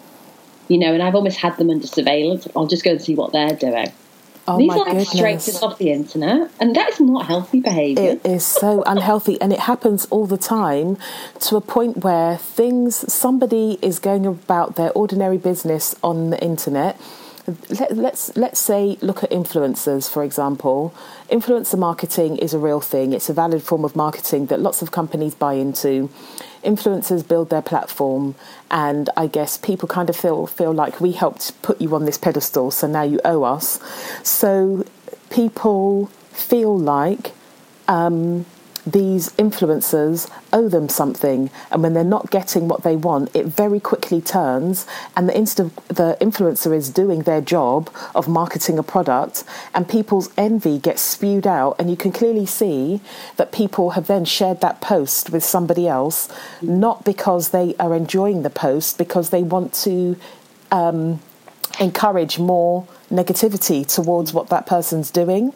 [0.69, 2.47] You know, and I've almost had them under surveillance.
[2.55, 3.91] I'll just go and see what they're doing.
[4.49, 8.03] Oh These are like straight off the internet, and that is not healthy behaviour.
[8.13, 10.97] It is so unhealthy, and it happens all the time
[11.41, 16.99] to a point where things, somebody is going about their ordinary business on the internet.
[17.69, 20.93] Let, let's let's say look at influencers for example.
[21.29, 23.13] Influencer marketing is a real thing.
[23.13, 26.09] It's a valid form of marketing that lots of companies buy into.
[26.63, 28.35] Influencers build their platform,
[28.69, 32.17] and I guess people kind of feel feel like we helped put you on this
[32.17, 33.79] pedestal, so now you owe us.
[34.23, 34.85] So
[35.29, 37.31] people feel like
[37.87, 38.45] um,
[38.85, 43.79] these influencers owe them something, and when they're not getting what they want, it very
[43.79, 49.43] quickly turns, and the insta- the influencer is doing their job of marketing a product,
[49.73, 53.01] and people's envy gets spewed out, and you can clearly see
[53.37, 56.29] that people have then shared that post with somebody else,
[56.61, 60.15] not because they are enjoying the post, because they want to
[60.71, 61.19] um,
[61.79, 65.53] encourage more negativity towards what that person's doing.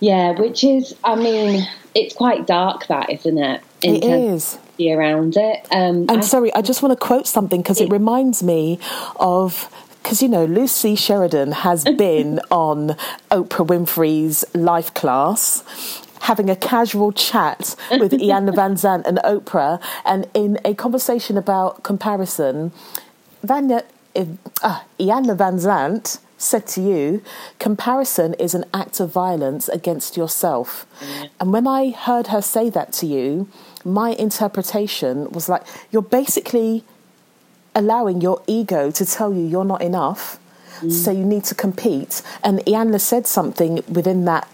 [0.00, 1.66] Yeah, which is, I mean,
[1.98, 3.62] it's quite dark, that isn't it?
[3.82, 4.58] In it is.
[4.80, 5.66] Around it.
[5.72, 8.78] Um, I'm I, sorry, I just want to quote something because it, it reminds me
[9.16, 9.68] of
[10.02, 12.90] because you know Lucy Sheridan has been on
[13.30, 16.04] Oprah Winfrey's Life Class.
[16.22, 22.72] Having a casual chat with Iyanla Vanzant and Oprah, and in a conversation about comparison,
[23.42, 23.84] Vanya,
[24.16, 27.22] uh, Iyanla Vanzant said to you,
[27.58, 30.86] comparison is an act of violence against yourself.
[31.00, 31.30] Mm.
[31.40, 33.48] And when I heard her say that to you,
[33.84, 36.84] my interpretation was like, you're basically
[37.74, 40.38] allowing your ego to tell you you're not enough.
[40.80, 40.92] Mm.
[40.92, 42.22] So you need to compete.
[42.44, 44.48] And Iyanla said something within that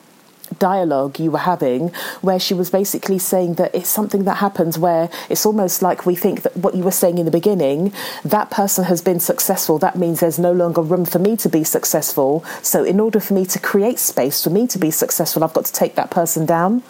[0.59, 1.89] dialogue you were having
[2.21, 6.15] where she was basically saying that it's something that happens where it's almost like we
[6.15, 7.93] think that what you were saying in the beginning
[8.25, 11.65] that person has been successful that means there's no longer room for me to be
[11.65, 12.45] successful.
[12.63, 15.65] So in order for me to create space for me to be successful I've got
[15.67, 16.83] to take that person down.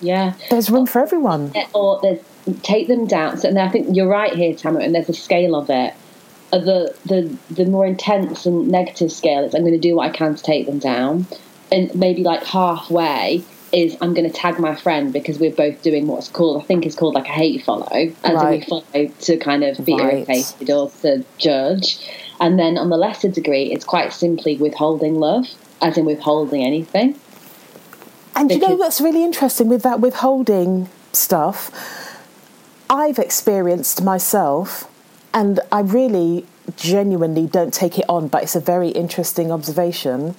[0.00, 0.34] Yeah.
[0.50, 1.52] There's room for everyone.
[1.74, 2.20] Or there's
[2.62, 3.38] take them down.
[3.38, 5.94] So, and I think you're right here Tamara and there's a scale of it.
[6.50, 10.10] The the the more intense and negative scale is I'm going to do what I
[10.10, 11.26] can to take them down
[11.72, 16.06] and maybe like halfway is I'm going to tag my friend because we're both doing
[16.06, 18.60] what's called, I think is called like a hate follow, as right.
[18.60, 20.28] we follow to kind of be right.
[20.28, 21.98] irritated or to judge.
[22.38, 25.46] And then on the lesser degree, it's quite simply withholding love,
[25.80, 27.18] as in withholding anything.
[28.36, 31.70] And because, you know what's really interesting with that withholding stuff?
[32.90, 34.90] I've experienced myself,
[35.32, 36.44] and I really
[36.76, 40.34] genuinely don't take it on, but it's a very interesting observation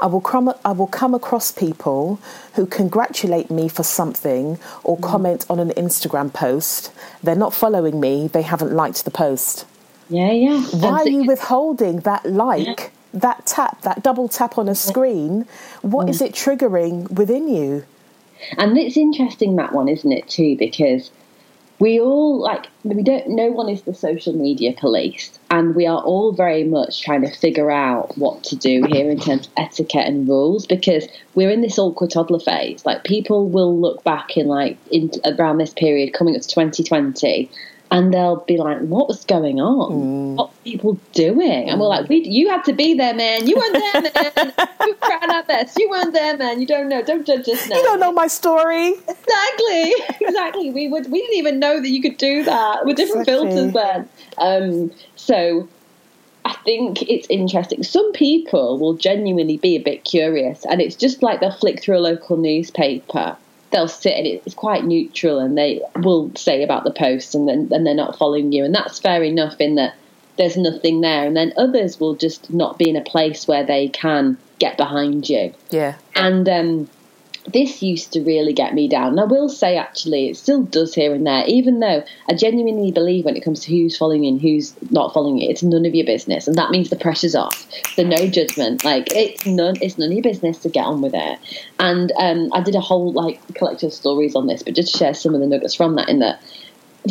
[0.00, 2.20] I will come I will come across people
[2.54, 5.02] who congratulate me for something or mm.
[5.02, 6.92] comment on an Instagram post.
[7.22, 9.66] They're not following me, they haven't liked the post.
[10.10, 10.60] Yeah, yeah.
[10.72, 12.88] Why are you withholding that like, yeah.
[13.14, 15.46] that tap, that double tap on a screen?
[15.82, 16.10] What mm.
[16.10, 17.84] is it triggering within you?
[18.58, 20.56] And it's interesting that one, isn't it, too?
[20.56, 21.10] Because
[21.80, 26.00] we all like we don't no one is the social media police and we are
[26.02, 30.06] all very much trying to figure out what to do here in terms of etiquette
[30.06, 32.84] and rules because we're in this awkward toddler phase.
[32.84, 37.50] Like people will look back in like in around this period coming up to 2020
[37.90, 39.92] and they'll be like, "What was going on?
[39.92, 40.34] Mm.
[40.36, 43.46] What people doing?" And we're like, "We, you had to be there, man.
[43.46, 44.52] You weren't there, man.
[44.86, 45.78] you tried our best.
[45.78, 46.60] You weren't there, man.
[46.60, 47.02] You don't know.
[47.02, 47.76] Don't judge us now.
[47.76, 48.90] You don't know my story.
[49.08, 50.70] Exactly, exactly.
[50.70, 53.50] We would, we didn't even know that you could do that with different exactly.
[53.50, 54.08] filters then.
[54.38, 55.68] Um, so."
[56.42, 57.82] I think it's interesting.
[57.82, 61.98] Some people will genuinely be a bit curious, and it's just like they'll flick through
[61.98, 63.36] a local newspaper
[63.70, 67.68] they'll sit and it's quite neutral and they will say about the post and then
[67.72, 68.64] and they're not following you.
[68.64, 69.94] And that's fair enough in that
[70.36, 71.26] there's nothing there.
[71.26, 75.28] And then others will just not be in a place where they can get behind
[75.28, 75.54] you.
[75.70, 75.96] Yeah.
[76.14, 76.88] And um
[77.52, 79.08] this used to really get me down.
[79.08, 82.92] And I will say, actually, it still does here and there, even though I genuinely
[82.92, 85.94] believe when it comes to who's following and who's not following you, it's none of
[85.94, 86.46] your business.
[86.46, 87.66] And that means the pressure's off.
[87.94, 88.84] So no judgment.
[88.84, 91.38] Like, it's none, it's none of your business to get on with it.
[91.78, 95.14] And um, I did a whole, like, collection of stories on this, but just share
[95.14, 96.42] some of the nuggets from that in that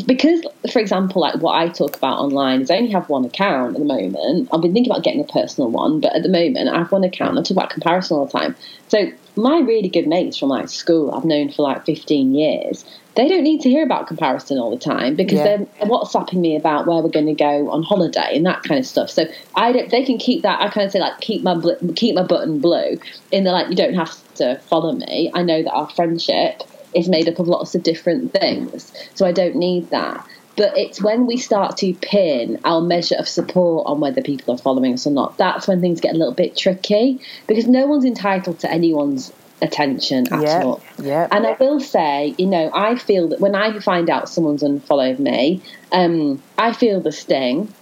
[0.06, 3.76] because, for example, like what I talk about online is I only have one account
[3.76, 4.50] at the moment.
[4.54, 7.04] I've been thinking about getting a personal one, but at the moment I have one
[7.04, 7.38] account.
[7.38, 8.56] I talk about comparison all the time.
[8.88, 13.28] So my really good mates from like school I've known for like 15 years, they
[13.28, 15.58] don't need to hear about comparison all the time because yeah.
[15.58, 18.86] they're WhatsApping me about where we're going to go on holiday and that kind of
[18.86, 19.10] stuff.
[19.10, 19.26] So
[19.56, 20.62] I don't, they can keep that.
[20.62, 21.60] I kind of say like keep my
[21.96, 23.00] keep my button blue.
[23.32, 25.32] In the like you don't have to follow me.
[25.34, 29.32] I know that our friendship is made up of lots of different things, so I
[29.32, 30.26] don't need that.
[30.56, 34.58] But it's when we start to pin our measure of support on whether people are
[34.58, 38.04] following us or not, that's when things get a little bit tricky because no one's
[38.04, 40.82] entitled to anyone's attention at yep, all.
[41.02, 41.30] Yep.
[41.32, 45.20] And I will say, you know, I feel that when I find out someone's unfollowed
[45.20, 47.74] me, um, I feel the sting.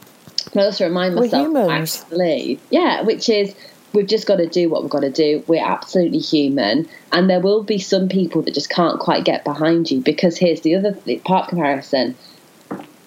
[0.56, 3.56] I also remind myself, actually, yeah, which is
[3.98, 5.44] we've just got to do what we've got to do.
[5.48, 9.92] We're absolutely human, and there will be some people that just can't quite get behind
[9.92, 12.16] you because here's the other part comparison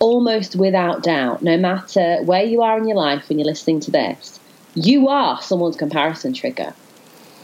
[0.00, 3.90] almost without doubt, no matter where you are in your life when you're listening to
[3.92, 4.40] this,
[4.74, 6.74] you are someone's comparison trigger.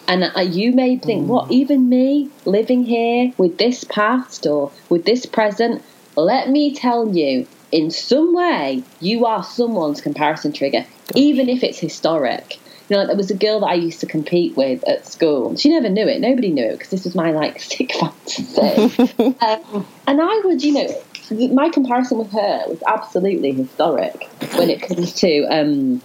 [0.08, 5.04] And uh, you may think, what, even me living here with this past or with
[5.04, 5.82] this present?
[6.16, 11.78] Let me tell you, in some way, you are someone's comparison trigger, even if it's
[11.78, 12.58] historic.
[12.88, 15.56] You know, like there was a girl that I used to compete with at school.
[15.56, 16.20] She never knew it.
[16.20, 18.56] Nobody knew it because this was my like sick fantasy.
[19.40, 24.82] um, and I would, you know, my comparison with her was absolutely historic when it
[24.82, 26.00] comes to, um,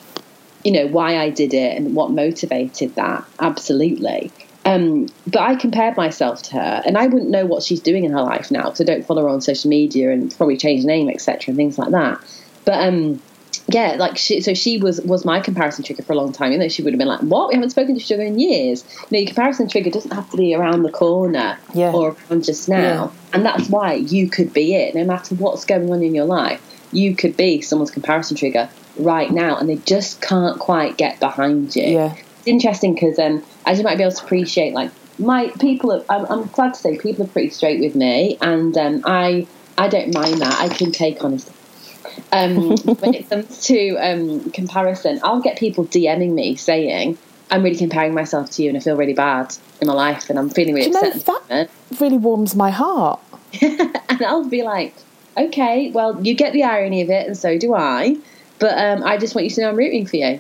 [0.63, 3.25] you know, why I did it and what motivated that.
[3.39, 4.31] Absolutely.
[4.63, 8.11] Um, but I compared myself to her, and I wouldn't know what she's doing in
[8.11, 11.09] her life now because I don't follow her on social media and probably change name,
[11.09, 12.19] etc., and things like that.
[12.63, 13.19] But um,
[13.73, 16.51] yeah, like she, so she was was my comparison trigger for a long time.
[16.51, 17.49] You know, she would have been like, "What?
[17.49, 20.29] We haven't spoken to each other in years." You know, your comparison trigger doesn't have
[20.31, 21.91] to be around the corner Yeah.
[21.91, 23.09] or around just now, Yeah.
[23.33, 24.95] and that's why you could be it.
[24.95, 29.31] No matter what's going on in your life, you could be someone's comparison trigger right
[29.31, 31.83] now, and they just can't quite get behind you.
[31.83, 32.13] Yeah.
[32.39, 36.03] It's interesting because um, as you might be able to appreciate, like my people, are,
[36.09, 39.45] I'm, I'm glad to say people are pretty straight with me, and um, I
[39.77, 40.59] I don't mind that.
[40.59, 41.51] I can take honesty.
[42.31, 47.17] Um, when it comes to um, comparison, I'll get people DMing me saying,
[47.49, 50.39] "I'm really comparing myself to you, and I feel really bad in my life, and
[50.39, 51.69] I'm feeling really Do you know, upset." at moment."
[51.99, 53.19] Really warms my heart.
[53.61, 54.93] and I'll be like,
[55.37, 58.17] "Okay, well, you get the irony of it, and so do I,
[58.59, 60.39] but um, I just want you to know I'm rooting for you."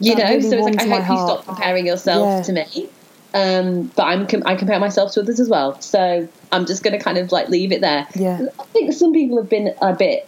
[0.00, 2.42] You That know, really so it's like I hope you stop comparing yourself Yeah.
[2.42, 2.88] to me.
[3.34, 6.96] Um, but I'm com- I compare myself to others as well, so I'm just going
[6.98, 8.06] to kind of like leave it there.
[8.14, 8.40] Yeah.
[8.58, 10.26] I think some people have been a bit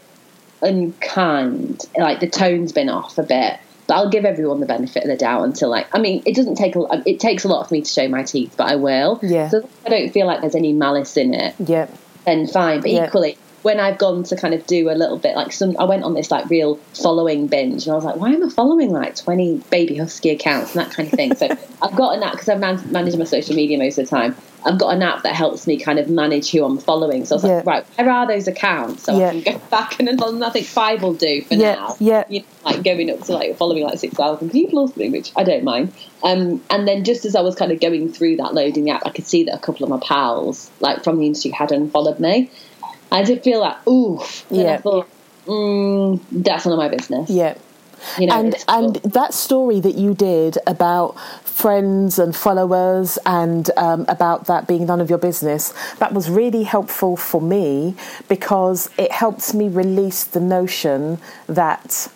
[0.63, 3.59] unkind, like the tone's been off a bit.
[3.87, 6.55] But I'll give everyone the benefit of the doubt until like I mean it doesn't
[6.57, 9.19] take a it takes a lot for me to show my teeth, but I will.
[9.23, 9.49] Yeah.
[9.49, 11.89] So I don't feel like there's any malice in it Yeah.
[12.25, 12.83] then fine.
[12.83, 13.07] But Yeah.
[13.07, 16.03] equally, when I've gone to kind of do a little bit like some, I went
[16.05, 19.17] on this like real following binge, and I was like, why am I following like
[19.17, 21.35] twenty baby husky accounts and that kind of thing?
[21.37, 21.47] so
[21.83, 24.35] I've got an app because I man- manage my social media most of the time.
[24.65, 27.25] I've got an app that helps me kind of manage who I'm following.
[27.25, 29.05] So I was like, right, where are those accounts?
[29.05, 29.29] So Yeah.
[29.29, 31.97] I can go back and then I think five will do for Yeah, now.
[31.99, 32.25] yeah.
[32.29, 35.33] You know, like going up to like following like six thousand people or something, which
[35.35, 35.95] I don't mind.
[36.23, 39.11] Um, and then just as I was kind of going through that loading app, I
[39.11, 42.51] could see that a couple of my pals, like from the industry, had unfollowed me.
[43.13, 44.47] I did feel like, oof.
[44.51, 44.75] And Yeah.
[44.75, 45.09] I thought,
[45.47, 47.29] mm, that's none of my business.
[47.31, 47.55] Yeah.
[48.19, 54.07] You know, and and that story that you did about friends and followers and um,
[54.09, 57.95] about that being none of your business that was really helpful for me
[58.27, 62.09] because it helped me release the notion that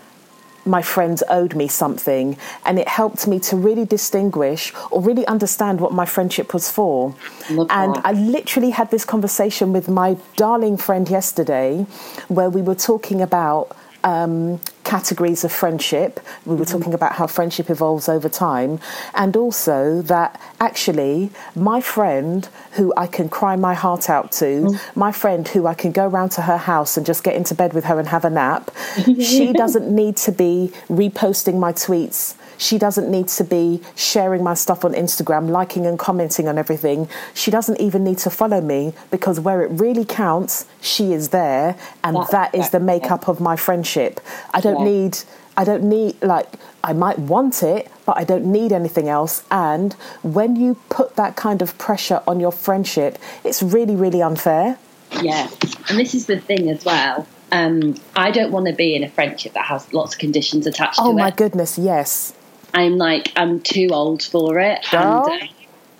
[0.66, 5.80] my friends owed me something and it helped me to really distinguish or really understand
[5.80, 7.14] what my friendship was for
[7.50, 8.06] Love and that.
[8.06, 11.86] I literally had this conversation with my darling friend yesterday
[12.28, 16.20] where we were talking about um, categories of friendship.
[16.44, 18.78] We were talking about how friendship evolves over time,
[19.14, 25.10] and also that actually, my friend who I can cry my heart out to, my
[25.10, 27.84] friend who I can go round to her house and just get into bed with
[27.84, 28.70] her and have a nap,
[29.04, 32.36] she doesn't need to be reposting my tweets.
[32.58, 37.08] She doesn't need to be sharing my stuff on Instagram, liking and commenting on everything.
[37.34, 41.76] She doesn't even need to follow me because where it really counts, she is there,
[42.02, 42.86] and That's that is the right.
[43.02, 44.20] makeup of my friendship.
[44.52, 44.92] I don't Yeah.
[44.92, 45.18] need.
[45.56, 46.48] I don't need like
[46.82, 49.42] I might want it, but I don't need anything else.
[49.50, 54.78] And when you put that kind of pressure on your friendship, it's really, really unfair.
[55.22, 55.48] Yeah,
[55.88, 57.26] and this is the thing as well.
[57.52, 60.98] Um, I don't want to be in a friendship that has lots of conditions attached
[61.00, 62.32] Oh to my goodness, yes.
[62.74, 64.84] I'm like, I'm too old for it.
[64.90, 65.26] Girl.
[65.28, 65.46] And uh,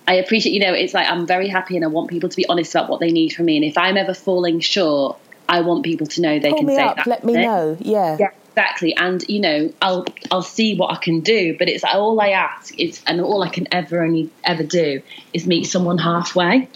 [0.07, 2.45] I appreciate, you know, it's like I'm very happy and I want people to be
[2.47, 3.55] honest about what they need from me.
[3.55, 6.75] And if I'm ever falling short, I want people to know they Pull can me
[6.75, 7.07] say up, that.
[7.07, 7.77] let me to know.
[7.79, 8.17] Yeah.
[8.19, 8.95] Yeah, exactly.
[8.95, 12.29] And you know, I'll I'll see what I can do, but it's like all I
[12.29, 15.01] ask is, and all I can ever only ever do
[15.33, 16.67] is meet someone halfway.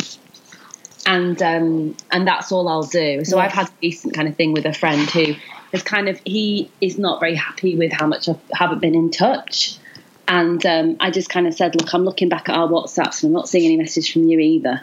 [1.06, 3.26] And um, and that's all I'll do.
[3.26, 3.44] So Yeah.
[3.44, 5.36] I've had a decent kind of thing with a friend who
[5.72, 9.12] is kind of he is not very happy with how much I haven't been in
[9.12, 9.78] touch.
[10.30, 13.30] And um, I just kind of said, look, I'm looking back at our WhatsApps and
[13.30, 14.82] I'm not seeing any message from you either.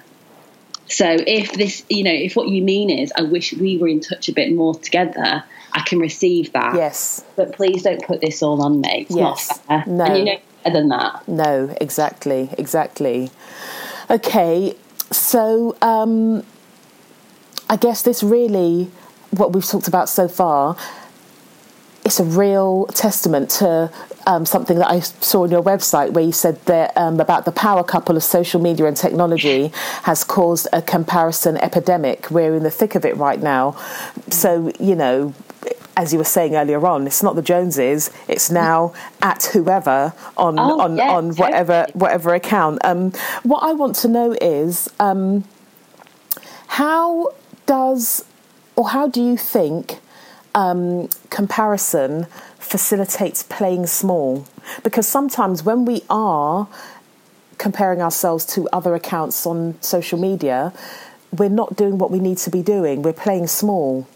[0.88, 4.00] So if this, you know, if what you mean is, I wish we were in
[4.00, 6.74] touch a bit more together, I can receive that.
[6.74, 7.24] Yes.
[7.36, 9.02] But please don't put this all on me.
[9.08, 9.48] It's Yes.
[9.48, 9.92] not fair.
[9.94, 10.04] No.
[10.04, 11.28] And you know better than that.
[11.28, 13.30] No, exactly, exactly.
[14.10, 14.74] Okay,
[15.12, 16.44] so um,
[17.70, 18.90] I guess this really,
[19.30, 20.76] what we've talked about so far,
[22.04, 23.90] it's a real testament to
[24.26, 27.52] um, something that I saw on your website where you said that um, about the
[27.52, 29.70] power couple of social media and technology
[30.02, 32.30] has caused a comparison epidemic.
[32.30, 33.76] We're in the thick of it right now.
[34.30, 35.32] So, you know,
[35.96, 38.10] as you were saying earlier on, it's not the Joneses.
[38.28, 41.98] It's now at whoever on Oh, on, on whatever totally.
[42.00, 42.84] whatever account.
[42.84, 43.12] Um,
[43.44, 45.44] what I want to know is um,
[46.66, 47.32] how
[47.64, 48.24] does
[48.76, 50.00] or how do you think
[50.54, 52.26] um, comparison
[52.66, 54.46] facilitates playing small?
[54.82, 56.68] Because sometimes when we are
[57.58, 60.72] comparing ourselves to other accounts on social media,
[61.32, 63.02] we're not doing what we need to be doing.
[63.02, 64.06] We're playing small.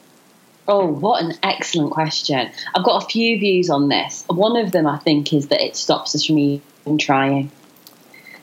[0.68, 2.50] Oh, what an excellent question.
[2.74, 4.24] I've got a few views on this.
[4.28, 7.50] One of them, I think, is that it stops us from even trying.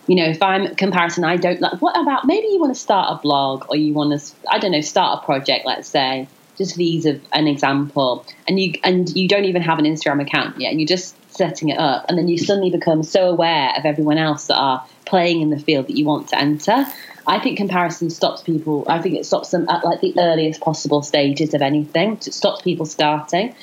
[0.08, 1.82] You know, if I'm comparison, I don't like.
[1.82, 4.72] What about maybe you want to start a blog or you want to, I don't
[4.72, 5.66] know, start a project.
[5.66, 6.28] Let's say,
[6.58, 10.60] just these of an example, and you and you don't even have an Instagram account
[10.60, 13.86] yet, and you're just setting it up, and then you suddenly become so aware of
[13.86, 16.86] everyone else that are playing in the field that you want to enter.
[17.26, 18.86] I think comparison stops people.
[18.88, 22.14] I think it stops them at like the earliest possible stages of anything.
[22.14, 23.54] It stops people starting.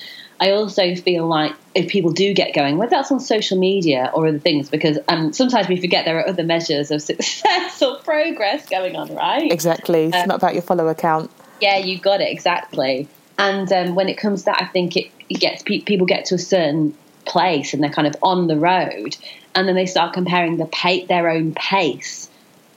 [0.41, 4.27] I also feel like if people do get going, whether that's on social media or
[4.27, 8.69] other things, because um, sometimes we forget there are other measures of success or progress
[8.69, 9.51] going on, right?
[9.51, 10.07] Exactly.
[10.07, 11.31] It's Um, not about your follow account.
[11.61, 13.09] Yeah, you got it exactly.
[13.39, 16.27] And um, when it comes to that, I think it, it gets pe- people get
[16.27, 19.17] to a certain place and they're kind of on the road,
[19.55, 22.29] and then they start comparing the pa- their own pace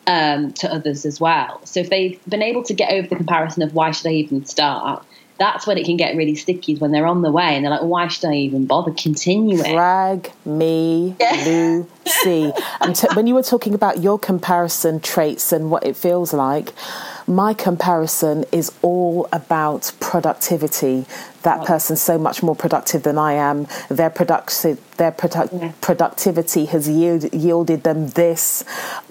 [0.07, 1.61] um, to others as well.
[1.65, 4.45] So if they've been able to get over the comparison of why should I even
[4.45, 5.03] start,
[5.37, 6.73] that's when it can get really sticky.
[6.73, 9.73] Is when they're on the way and they're like, why should I even bother continuing?
[9.73, 12.51] Drag me, Lucy.
[12.81, 16.73] And t- when you were talking about your comparison traits and what it feels like,
[17.27, 21.05] my comparison is all about productivity.
[21.43, 23.67] That person's so much more productive than I am.
[23.89, 25.71] Their productive, their produ- Yeah.
[25.81, 28.63] productivity has yield- yielded them this.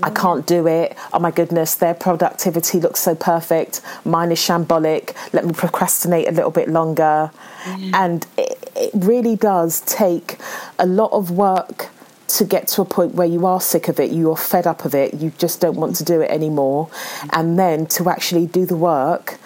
[0.02, 0.14] I mm.
[0.14, 0.96] can't do it.
[1.12, 3.80] Oh my goodness, their productivity looks so perfect.
[4.04, 5.12] Mine is shambolic.
[5.32, 7.30] Let me procrastinate a little bit longer.
[7.92, 10.38] And it, it really does take
[10.78, 11.90] a lot of work
[12.28, 14.94] to get to a point where you are sick of it, you're fed up of
[14.94, 16.90] it, you just don't want to do it anymore,
[17.32, 19.38] and then to actually do the work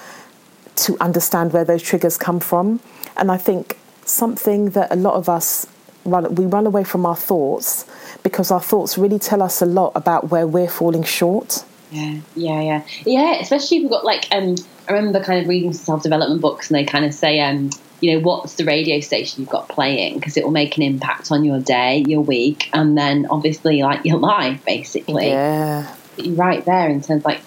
[0.77, 2.81] to understand where those triggers come from.
[3.17, 5.67] And I think something that a lot of us
[6.05, 7.87] run, we run away from our thoughts
[8.23, 11.65] because our thoughts really tell us a lot about where we're falling short.
[11.91, 13.41] Yeah, yeah, yeah, yeah.
[13.41, 14.57] Especially if you've got like, um,
[14.89, 17.71] I remember kind of reading some self development books, and they kind of say, um,
[18.01, 21.31] you know, what's the radio station you've got playing because it will make an impact
[21.31, 25.29] on your day, your week, and then obviously like your life, basically.
[25.29, 25.95] Yeah.
[26.17, 27.41] You're right there in terms like.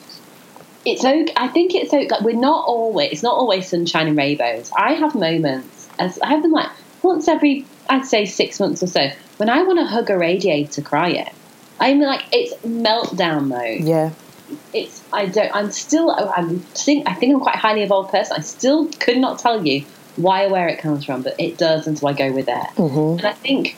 [0.85, 1.33] It's okay.
[1.37, 2.07] I think it's okay.
[2.09, 3.11] Like we're not always.
[3.13, 4.71] It's not always sunshine and rainbows.
[4.75, 5.87] I have moments.
[5.97, 6.69] As I have them like
[7.01, 10.81] once every, I'd say six months or so, when I want to hug a radiator
[10.81, 11.29] crying.
[11.79, 14.11] I'm like it's meltdown mode Yeah.
[14.73, 18.11] it's I don't I'm still oh, I'm think I think I'm quite a highly evolved
[18.11, 18.37] person.
[18.37, 19.83] I still could not tell you
[20.15, 22.67] why or where it comes from, but it does until I go with it.
[22.77, 23.17] Mhm.
[23.17, 23.75] And I think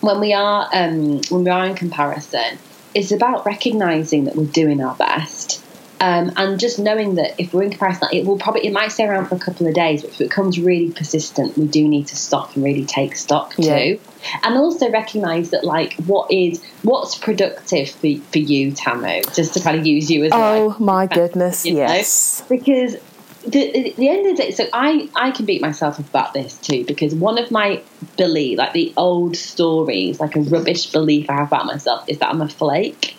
[0.00, 2.58] when we are um, when we are in comparison,
[2.94, 5.62] it's about recognizing that we're doing our best.
[6.02, 9.04] Um, and just knowing that if we're in comparison, it will probably it might stay
[9.04, 12.06] around for a couple of days, but if it becomes really persistent, we do need
[12.06, 13.78] to stop and really take stock Yeah.
[13.78, 14.00] too.
[14.42, 19.60] And also recognize that like what is what's productive for, for you, Tamu, just to
[19.60, 21.80] kind of use you as Oh like, my goodness, you know?
[21.80, 22.42] yes.
[22.48, 22.96] because
[23.46, 26.58] the, the end of the day, so I, I can beat myself up about this
[26.58, 27.82] too because one of my
[28.16, 32.28] belief, like the old stories, like a rubbish belief I have about myself is that
[32.28, 33.16] I'm a flake.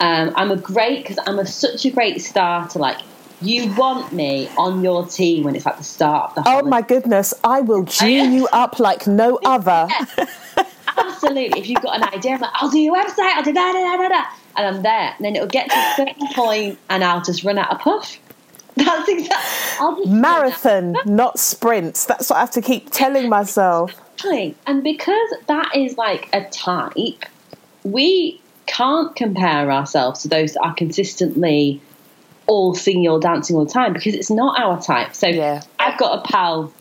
[0.00, 2.78] Um, I'm a great because I'm a, such a great starter.
[2.78, 2.98] Like
[3.40, 6.82] you want me on your team when it's at the start of the Oh my
[6.82, 9.88] goodness, I will G you up like no other.
[10.96, 11.58] Absolutely.
[11.58, 13.78] If you've got an idea, I'm like, I'll do your website, I'll do da da
[13.78, 14.24] da da da.
[14.56, 15.14] And I'm there.
[15.16, 18.18] And then it'll get to a certain point and I'll just run out of puff.
[18.84, 19.78] That's exactly.
[19.80, 22.04] I'll just run out Marathon, not sprints.
[22.06, 23.90] That's what I have to keep telling myself.
[24.14, 24.56] Exactly.
[24.66, 27.24] And because that is like a type,
[27.84, 31.80] we can't compare ourselves to those that are consistently
[32.46, 35.14] all singing or dancing all the time because it's not our type.
[35.14, 35.62] So Yeah.
[35.78, 36.72] I've got a pal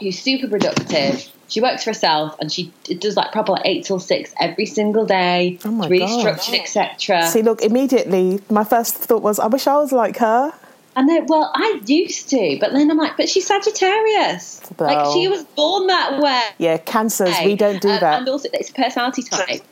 [0.00, 1.28] who's super productive.
[1.48, 5.04] She works for herself and she does like proper like eight till six every single
[5.04, 5.58] day.
[5.66, 6.20] Oh my It's really gosh.
[6.20, 7.26] structured, etc.
[7.26, 10.52] See, look, immediately, my first thought was, I wish I was like her.
[10.94, 14.60] And then, well, I used to, but then I'm like, but she's Sagittarius.
[14.78, 16.42] Like she was born that way.
[16.58, 18.18] Yeah, cancers, we don't do Um, that.
[18.20, 19.62] And also, it's a personality type.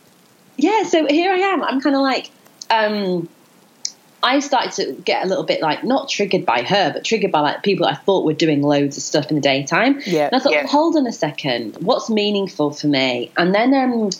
[0.56, 1.62] Yeah, so here I am.
[1.62, 2.30] I'm kind of like,
[2.70, 3.28] um,
[4.22, 7.40] I started to get a little bit like not triggered by her, but triggered by
[7.40, 10.00] like people I thought were doing loads of stuff in the daytime.
[10.06, 10.26] Yeah.
[10.26, 10.60] And I thought, Yeah.
[10.62, 13.30] well, hold on a second, what's meaningful for me?
[13.38, 14.10] And then um,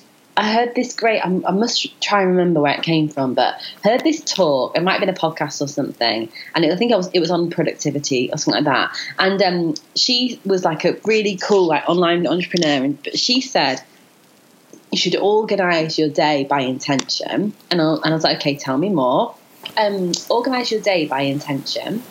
[0.40, 1.20] I heard this great.
[1.20, 4.74] I, I, must try and remember where it came from, but heard this talk.
[4.74, 7.20] It might have been a podcast or something, and it, I think it was it
[7.20, 8.96] was on productivity or something like that.
[9.18, 13.82] And um, she was like a really cool like online entrepreneur, and but she said
[14.90, 17.52] you should organize your day by intention.
[17.70, 19.34] And I, and I was like, okay, tell me more.
[19.76, 22.02] Um, organize your day by intention,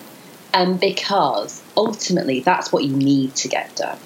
[0.54, 3.98] um, because ultimately that's what you need to get done.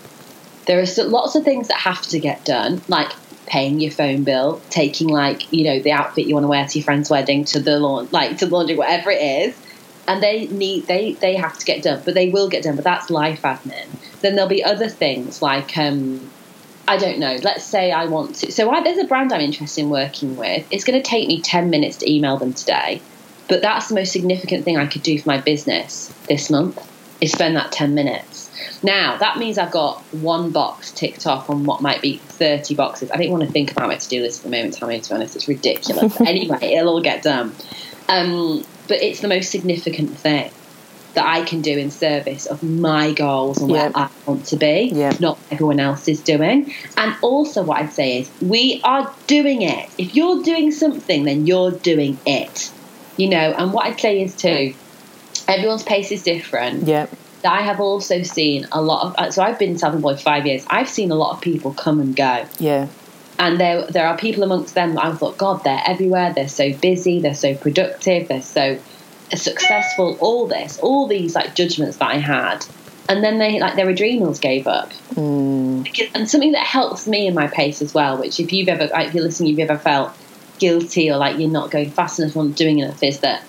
[0.66, 3.12] There are lots of things that have to get done, like
[3.46, 6.80] paying your phone bill, taking like you know the outfit you want to wear to
[6.80, 9.58] your friend's wedding, to the lawn, like to laundry, whatever it is,
[10.08, 12.76] and they need they they have to get done, but they will get done.
[12.76, 13.88] But that's life admin.
[14.22, 16.30] Then there'll be other things like um,
[16.88, 17.38] I don't know.
[17.42, 18.52] Let's say I want to.
[18.52, 20.68] So I, there's a brand I'm interested in working with.
[20.72, 23.02] It's going to take me ten minutes to email them today,
[23.48, 26.90] but that's the most significant thing I could do for my business this month.
[27.22, 28.33] Is spend that ten minutes
[28.82, 33.12] now, that means I've got one box ticked off on what might be 30 boxes.
[33.12, 35.10] I don't want to think about my to do list at the moment, Tammy, to
[35.10, 35.36] be honest.
[35.36, 36.20] It's ridiculous.
[36.22, 37.54] anyway, it'll all get done.
[38.10, 40.52] Um, but it's the most significant thing
[41.14, 44.92] that I can do in service of my goals and where I want to be,
[44.94, 45.14] yeah.
[45.20, 46.74] not everyone else is doing.
[46.98, 49.90] And also, what I'd say is, we are doing it.
[49.98, 52.72] If you're doing something, then you're doing it.
[53.16, 54.74] You know, and what I'd say is too,
[55.48, 56.88] everyone's pace is different.
[56.88, 57.08] Yeah.
[57.46, 59.16] I have also seen a lot of.
[59.18, 60.66] Uh, so I've been self-employed for five years.
[60.70, 62.46] I've seen a lot of people come and go.
[62.60, 62.88] Yeah.
[63.40, 66.34] And there, there are people amongst them that I thought, God, they're everywhere.
[66.34, 67.20] They're so busy.
[67.20, 68.28] They're so productive.
[68.28, 68.80] They're so
[69.34, 70.18] successful.
[70.20, 72.66] All this, all these like judgments that I had,
[73.10, 74.92] and then they like their adrenals gave up.
[75.16, 75.84] Mm.
[75.84, 78.90] Because, and something that helps me in my pace as well, which if you've ever,
[78.94, 80.14] if you're listening, you've ever felt
[80.60, 83.44] guilty or like you're not going fast enough or not doing enough, is that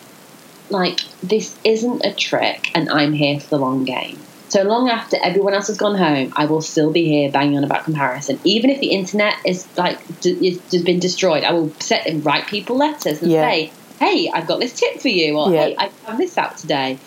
[0.70, 4.18] like this isn't a trick and I'm here for the long game.
[4.48, 7.64] So long after everyone else has gone home, I will still be here banging on
[7.64, 8.38] about comparison.
[8.44, 12.46] Even if the internet is like d- has been destroyed, I will set and write
[12.46, 13.50] people letters and yeah.
[13.50, 15.64] say, "Hey, I've got this tip for you," or yeah.
[15.64, 16.98] "Hey, I found this out today."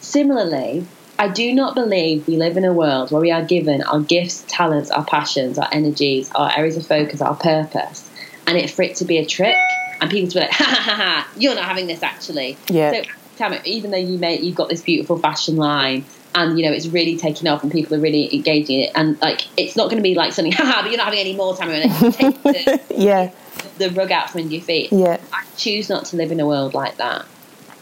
[0.00, 0.86] Similarly,
[1.18, 4.42] I do not believe we live in a world where we are given our gifts,
[4.48, 8.08] talents, our passions, our energies, our areas of focus, our purpose,
[8.46, 9.56] and it for it to be a trick
[10.00, 12.56] and people to be like, ha ha ha ha, you're not having this actually.
[12.68, 12.92] Yeah.
[12.92, 13.02] So,
[13.36, 16.86] Tam, even though you may you've got this beautiful fashion line and you know it's
[16.86, 20.02] really taking off and people are really engaging it and like it's not going to
[20.02, 21.68] be like something haha but you're not having any more time.
[22.12, 23.32] Take the, yeah.
[23.78, 24.92] the rug out from under your feet.
[24.92, 25.20] Yeah.
[25.32, 27.26] I choose not to live in a world like that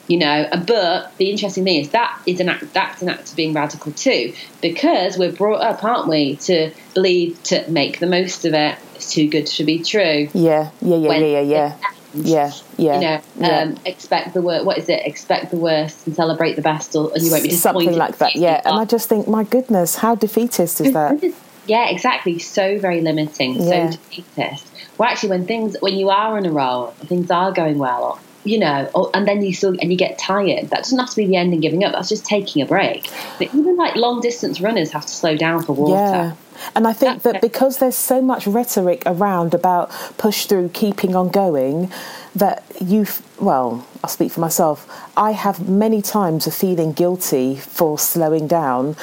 [0.09, 0.49] you know?
[0.53, 3.53] Uh, but the interesting thing is that is an act that's an act of being
[3.53, 8.53] radical too because we're brought up aren't we to believe to make the most of
[8.55, 10.29] it it's too good to be true.
[10.33, 10.71] Yeah.
[10.81, 11.77] Yeah yeah yeah yeah yeah
[12.15, 12.95] yeah, yeah.
[12.95, 13.61] You know, yeah.
[13.61, 14.65] Um, expect the worst.
[14.65, 15.07] What is it?
[15.07, 17.85] Expect the worst and celebrate the best, or and you won't be disappointed.
[17.87, 18.37] Something like that.
[18.37, 21.35] Yeah, and I just think, my goodness, how defeatist is that?
[21.67, 22.39] yeah, exactly.
[22.39, 23.55] So very limiting.
[23.55, 23.91] Yeah.
[23.91, 24.67] So defeatist.
[24.99, 28.19] Well, actually, when things, when you are in a role, things are going well, or,
[28.45, 30.71] you know, or, and then you still and you get tired.
[30.71, 31.93] That doesn't have to be the end and giving up.
[31.93, 33.09] That's just taking a break.
[33.39, 35.95] But even like long distance runners have to slow down for water.
[35.95, 36.33] Yeah.
[36.75, 41.29] And I think that because there's so much rhetoric around about push through, keeping on
[41.29, 41.91] going,
[42.35, 43.07] that you,
[43.41, 48.97] well, I'll speak for myself, I have many times a feeling guilty for slowing down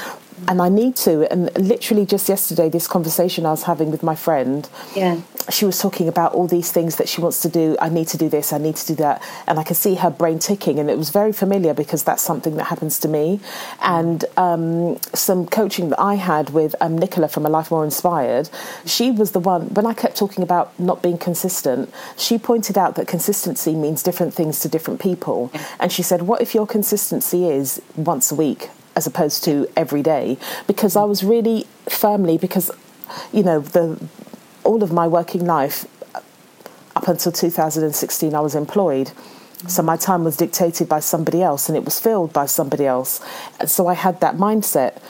[0.48, 1.32] and I need to.
[1.32, 5.80] And literally just yesterday, this conversation I was having with my friend, yeah, she was
[5.80, 7.76] talking about all these things that she wants to do.
[7.82, 8.54] I need to do this.
[8.54, 11.10] I need to do that, and I could see her brain ticking, and it was
[11.10, 13.40] very familiar because that's something that happens to me.
[13.82, 18.50] And um, some coaching that I had with um, Nicola from A Life More Inspired,
[18.86, 21.94] she was the one when I kept talking about not being consistent.
[22.18, 26.42] She pointed out that consistency means different things to different people, and she said, "What
[26.42, 30.38] if your consistency is once a week?" As opposed to every day
[30.68, 32.72] because I was really firmly because
[33.32, 34.00] you know the
[34.64, 35.86] all of my working life
[36.16, 36.22] uh,
[36.96, 39.12] up until 2016 I was employed.
[39.68, 43.20] So my time was dictated by somebody else and it was filled by somebody else.
[43.66, 45.02] So I had that mindset.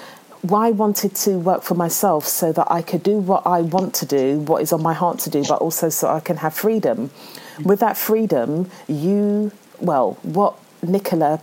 [0.41, 4.05] Why wanted to work for myself so that I could do what I want to
[4.07, 7.11] do, what is on my heart to do, but also so I can have freedom.
[7.63, 11.41] With that freedom, you, well, what Nicola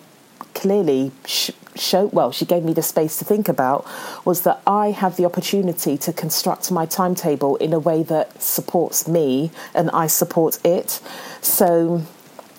[0.55, 3.87] clearly sh- showed, well, she gave me the space to think about,
[4.24, 9.07] was that I have the opportunity to construct my timetable in a way that supports
[9.07, 11.01] me and I support it.
[11.41, 12.03] So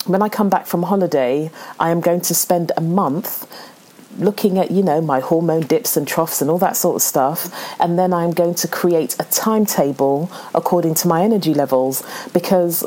[0.05, 3.45] when I come back from holiday, I am going to spend a month
[4.17, 7.53] looking at you know my hormone dips and troughs and all that sort of stuff
[7.79, 12.03] and then i'm going to create a timetable according to my energy levels
[12.33, 12.83] because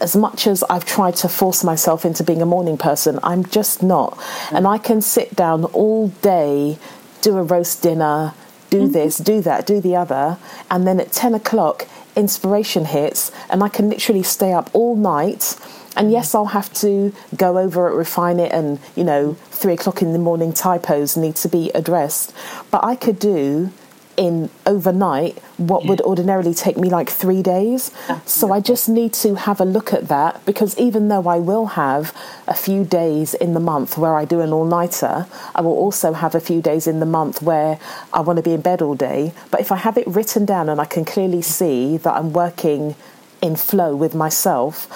[0.00, 3.82] as much as I've tried to force myself into being a morning person, I'm just
[3.82, 4.16] not.
[4.16, 4.58] Mm.
[4.58, 6.78] And I can sit down all day,
[7.22, 8.34] do a roast dinner,
[8.70, 8.92] do mm.
[8.92, 10.38] this, do that, do the other.
[10.70, 11.86] And then at 10 o'clock,
[12.16, 15.56] inspiration hits, and I can literally stay up all night.
[15.96, 16.12] And mm.
[16.12, 20.12] yes, I'll have to go over it, refine it, and you know, three o'clock in
[20.12, 22.34] the morning typos need to be addressed.
[22.70, 23.72] But I could do
[24.16, 27.92] in overnight what would ordinarily take me like three days.
[28.26, 31.66] So I just need to have a look at that because even though I will
[31.66, 35.72] have a few days in the month where I do an all nighter, I will
[35.72, 37.78] also have a few days in the month where
[38.12, 39.32] I want to be in bed all day.
[39.50, 42.94] But if I have it written down and I can clearly see that I'm working
[43.40, 44.88] in flow with myself,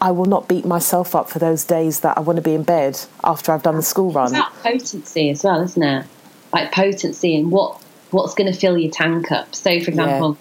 [0.00, 2.62] I will not beat myself up for those days that I want to be in
[2.62, 4.26] bed after I've done the school run.
[4.26, 6.06] It's about potency as well, isn't it?
[6.52, 7.80] Like potency and what
[8.14, 9.54] what's going to fill your tank up.
[9.54, 10.38] So, for example,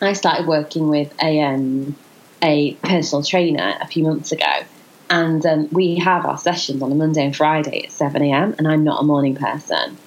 [0.00, 0.08] yeah.
[0.08, 1.96] I started working with a um,
[2.42, 4.64] a personal trainer a few months ago,
[5.10, 8.54] and um, we have our sessions on a Monday and Friday at seven a.m.
[8.56, 9.98] And I'm not a morning person,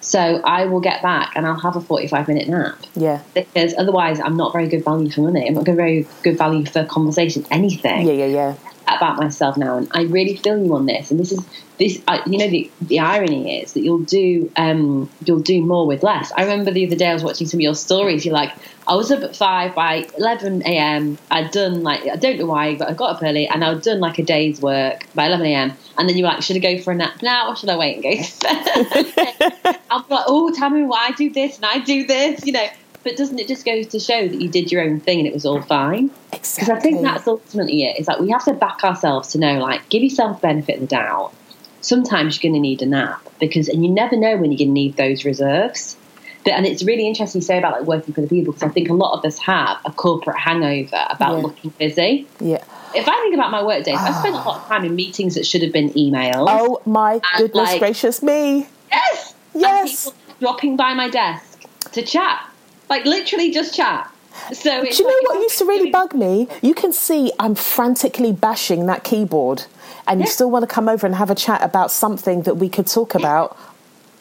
[0.00, 2.78] so I will get back and I'll have a forty-five minute nap.
[2.94, 5.46] Yeah, because otherwise I'm not very good value for money.
[5.46, 8.06] I'm not very good value for conversation, anything.
[8.06, 11.10] Yeah, yeah, yeah about myself now, and I really feel you on this.
[11.10, 11.44] And this is
[11.78, 15.86] this, uh, you know, the the irony is that you'll do um, you'll do more
[15.86, 16.32] with less.
[16.36, 18.24] I remember the other day I was watching some of your stories.
[18.24, 18.52] You're like,
[18.86, 21.18] I was up at five by eleven a.m.
[21.30, 24.00] I'd done like I don't know why, but I got up early and I'd done
[24.00, 25.72] like a day's work by eleven a.m.
[25.98, 27.76] And then you were like, should I go for a nap now or should I
[27.76, 29.70] wait and go?
[29.90, 32.66] I'm like, oh, tell me why I do this and I do this, you know.
[33.04, 35.34] But doesn't it just go to show that you did your own thing and it
[35.34, 36.10] was all fine?
[36.30, 36.74] Because exactly.
[36.76, 37.96] I think that's ultimately it.
[37.96, 38.00] it.
[38.00, 40.86] Is that we have to back ourselves to know, like, give yourself benefit of the
[40.86, 41.32] doubt.
[41.80, 44.68] Sometimes you're going to need a nap because, and you never know when you're going
[44.68, 45.96] to need those reserves.
[46.44, 48.72] But, and it's really interesting to say about like working for the people because I
[48.72, 51.42] think a lot of us have a corporate hangover about Yeah.
[51.42, 52.26] looking busy.
[52.40, 52.64] Yeah.
[52.94, 54.18] If I think about my work days, I ah.
[54.20, 56.46] spend a lot of time in meetings that should have been emails.
[56.48, 58.68] Oh my goodness like- gracious me.
[58.90, 59.34] Yes.
[59.54, 60.12] Yes.
[60.40, 62.48] Dropping by my desk to chat,
[62.92, 64.10] like literally just chat.
[64.52, 66.46] So it's Do you know like- what used to really bug me?
[66.62, 69.64] You can see I'm frantically bashing that keyboard,
[70.06, 72.68] and you still want to come over and have a chat about something that we
[72.68, 73.56] could talk about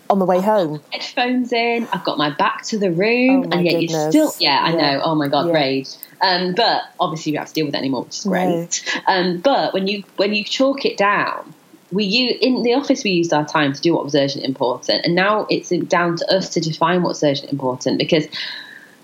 [0.09, 0.81] on the way home.
[0.91, 1.87] headphones in.
[1.93, 4.81] I've got my back to the room, Oh, and yet you still, yeah, I Yeah.
[4.81, 5.01] know.
[5.03, 5.53] Oh my god, Yeah.
[5.53, 5.87] rage.
[6.21, 8.31] Um, but obviously, you don't have to deal with it anymore, which is No.
[8.31, 8.83] great.
[9.07, 11.53] Um, but when you when you chalk it down,
[11.91, 15.05] we use in the office we used our time to do what was urgent important,
[15.05, 18.27] and now it's down to us to define what's urgent important because.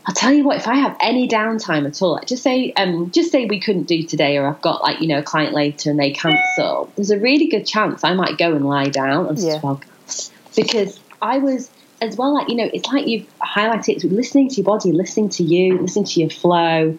[0.10, 3.12] I'll tell you what, if I have any downtime at all, like just say, um,
[3.12, 5.90] just say we couldn't do today, or I've got like you know a client later
[5.90, 6.90] and they cancel.
[6.96, 9.60] There's a really good chance I might go and lie down and Yeah.
[10.56, 11.70] because I was
[12.02, 12.34] as well.
[12.34, 15.78] Like you know, it's like you've highlighted it, listening to your body, listening to you,
[15.78, 16.98] listening to your flow,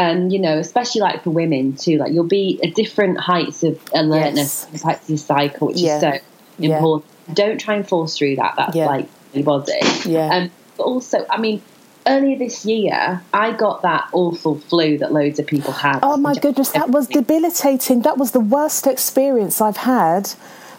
[0.00, 1.98] and you know, especially like for women too.
[1.98, 4.82] Like you'll be at different heights of alertness, Yes.
[4.82, 5.96] heights of your cycle, which Yeah.
[5.96, 6.12] is so
[6.58, 6.76] Yeah.
[6.76, 7.04] important.
[7.34, 8.54] Don't try and force through that.
[8.56, 8.86] That's Yeah.
[8.86, 9.72] like your body.
[10.06, 10.34] Yeah.
[10.34, 11.60] Um, but also, I mean,
[12.06, 15.98] earlier this year, I got that awful flu that loads of people had.
[16.02, 18.00] Oh my goodness, that was debilitating.
[18.02, 20.28] That was the worst experience I've had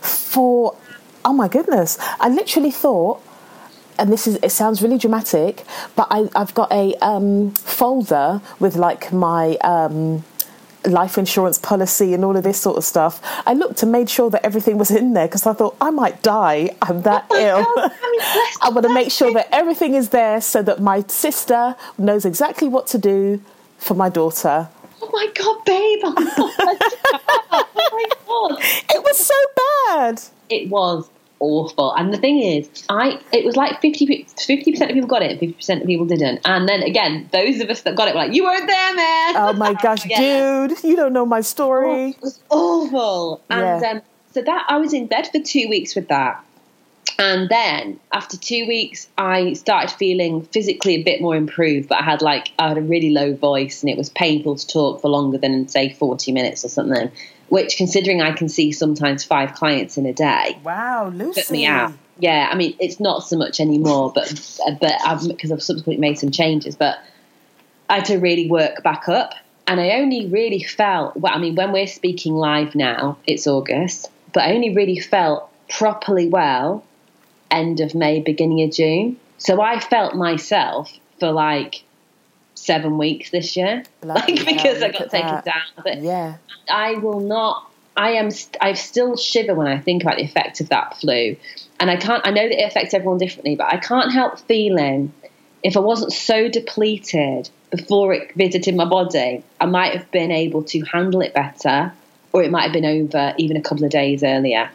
[0.01, 0.75] for.
[1.23, 3.21] Oh my goodness, I literally thought.
[4.01, 5.63] And this is, it sounds really dramatic,
[5.95, 10.23] but I, I've got a um, folder with like my um,
[10.87, 13.21] life insurance policy and all of this sort of stuff.
[13.45, 16.23] I looked and made sure that everything was in there because I thought I might
[16.23, 16.75] die.
[16.81, 17.63] I'm that Oh ill.
[17.75, 17.91] God,
[18.63, 22.67] I want to make sure that everything is there so that my sister knows exactly
[22.67, 23.39] what to do
[23.77, 24.67] for my daughter.
[24.99, 25.99] Oh my god, babe!
[27.53, 28.63] Oh my god!
[28.95, 29.35] It was so
[29.87, 30.21] bad.
[30.49, 31.09] It was
[31.41, 31.93] awful.
[31.95, 35.51] And the thing is, I it was like 50 percent of people got it, fifty
[35.53, 36.39] percent of people didn't.
[36.45, 39.35] And then again, those of us that got it were like, "You weren't there, man."
[39.35, 40.67] Oh my gosh, Yeah.
[40.67, 42.11] dude, you don't know my story.
[42.11, 43.41] It was awful.
[43.49, 43.89] And Yeah.
[43.91, 44.01] um,
[44.33, 46.41] so that I was in bed for two weeks with that.
[47.19, 52.03] And then after two weeks, I started feeling physically a bit more improved, but I
[52.03, 55.09] had like I had a really low voice, and it was painful to talk for
[55.09, 57.11] longer than say forty minutes or something.
[57.51, 61.41] Which, considering I can see sometimes five clients in a day, Wow, Lucy.
[61.41, 61.91] put me out.
[62.17, 64.31] Yeah, I mean it's not so much anymore, but
[64.65, 66.97] uh, but I've because I've subsequently made some changes, but
[67.89, 69.33] I had to really work back up,
[69.67, 71.17] and I only really felt.
[71.17, 75.49] Well, I mean, when we're speaking live now, it's August, but I only really felt
[75.67, 76.85] properly well
[77.49, 79.17] end of May, beginning of June.
[79.37, 80.89] So I felt myself
[81.19, 81.83] for like
[82.61, 85.45] seven weeks this year, Bloody like because hell, I got taken that.
[85.45, 85.83] down.
[85.83, 86.37] But Yeah.
[86.69, 87.67] I will not.
[87.97, 88.29] I am.
[88.61, 91.35] I still shiver when I think about the effect of that flu,
[91.79, 92.25] and I can't.
[92.25, 95.11] I know that it affects everyone differently, but I can't help feeling
[95.63, 100.63] if I wasn't so depleted before it visited my body, I might have been able
[100.63, 101.93] to handle it better
[102.33, 104.69] or it might have been over even a couple of days earlier.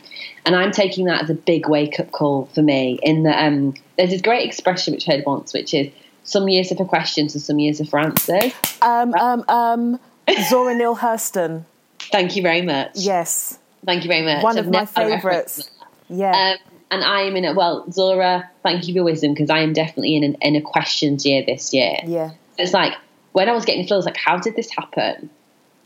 [0.45, 2.99] And I'm taking that as a big wake up call for me.
[3.03, 5.89] In that, um, there's this great expression which I heard once, which is
[6.27, 8.53] some years are for questions and some years are for answers.
[8.83, 10.01] Um, um, um,
[10.49, 11.65] Zora Neale Hurston.
[11.99, 12.91] Thank you very much.
[12.95, 13.59] Yes.
[13.85, 14.43] Thank you very much.
[14.43, 15.71] One of I've my favourites.
[16.09, 16.33] Yeah.
[16.33, 18.51] Um, and I am in a well, Zora.
[18.63, 21.73] Thank you for wisdom because I am definitely in an, in a questions year this
[21.73, 21.97] year.
[22.05, 22.33] Yeah.
[22.59, 22.95] It's like
[23.33, 25.31] when I was getting the flow, was like, how did this happen?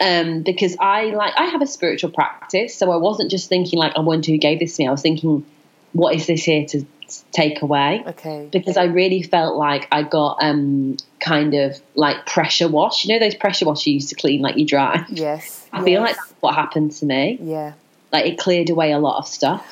[0.00, 3.92] Um, because I like I have a spiritual practice, so I wasn't just thinking like
[3.96, 4.88] I wonder who gave this to me.
[4.88, 5.44] I was thinking,
[5.92, 6.86] what is this here to
[7.32, 8.02] take away?
[8.06, 8.48] Okay.
[8.50, 13.04] Because I really felt like I got um, kind of like pressure wash.
[13.04, 15.04] You know those pressure wash you used to clean like you dry.
[15.08, 15.66] Yes.
[15.72, 15.84] I yes.
[15.84, 17.38] feel like that's what happened to me.
[17.40, 17.72] Yeah.
[18.12, 19.64] Like it cleared away a lot of stuff.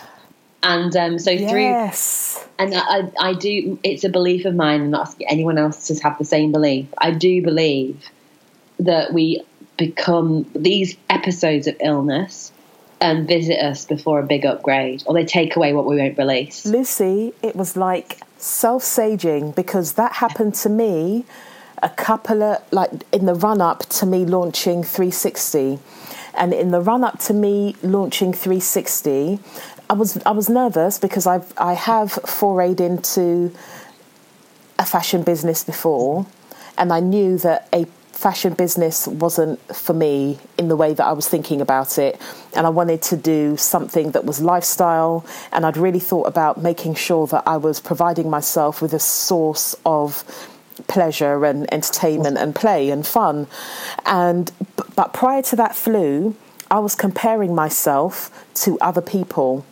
[0.63, 2.45] And um, so through, yes.
[2.59, 6.19] and I, I do, it's a belief of mine, and not anyone else to have
[6.19, 6.89] the same belief.
[6.99, 8.05] I do believe
[8.81, 9.45] that we
[9.77, 12.53] become these episodes of illness
[13.01, 16.67] and visit us before a big upgrade, or they take away what we won't release.
[16.67, 21.25] Lucy, it was like self saging because that happened to me
[21.83, 25.79] a couple of like in the run up to me launching 360
[26.35, 29.39] and in the run up to me launching 360
[29.91, 33.55] I was I was nervous because I've I have forayed into
[34.79, 36.27] a fashion business before
[36.77, 37.87] and I knew that a
[38.19, 42.21] fashion business wasn't for me in the way that I was thinking about it.
[42.57, 45.25] And I wanted to do something that was lifestyle.
[45.53, 49.77] And I'd really thought about making sure that I was providing myself with a source
[49.87, 50.25] of
[50.89, 53.47] pleasure and entertainment and play and fun.
[54.05, 54.51] And
[54.97, 56.35] but prior to that flu,
[56.73, 58.33] I was comparing myself
[58.65, 59.65] to other people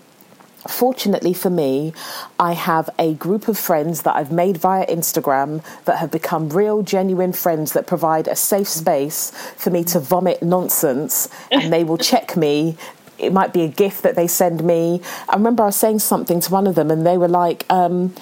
[0.71, 1.93] Fortunately for me,
[2.39, 6.83] I have a group of friends that I've made via Instagram that have become real,
[6.83, 11.99] genuine friends that provide a safe space for me to vomit nonsense and they will
[11.99, 12.77] check me.
[13.19, 15.01] It might be a gift that they send me.
[15.29, 18.14] I remember I was saying something to one of them and they were like, um,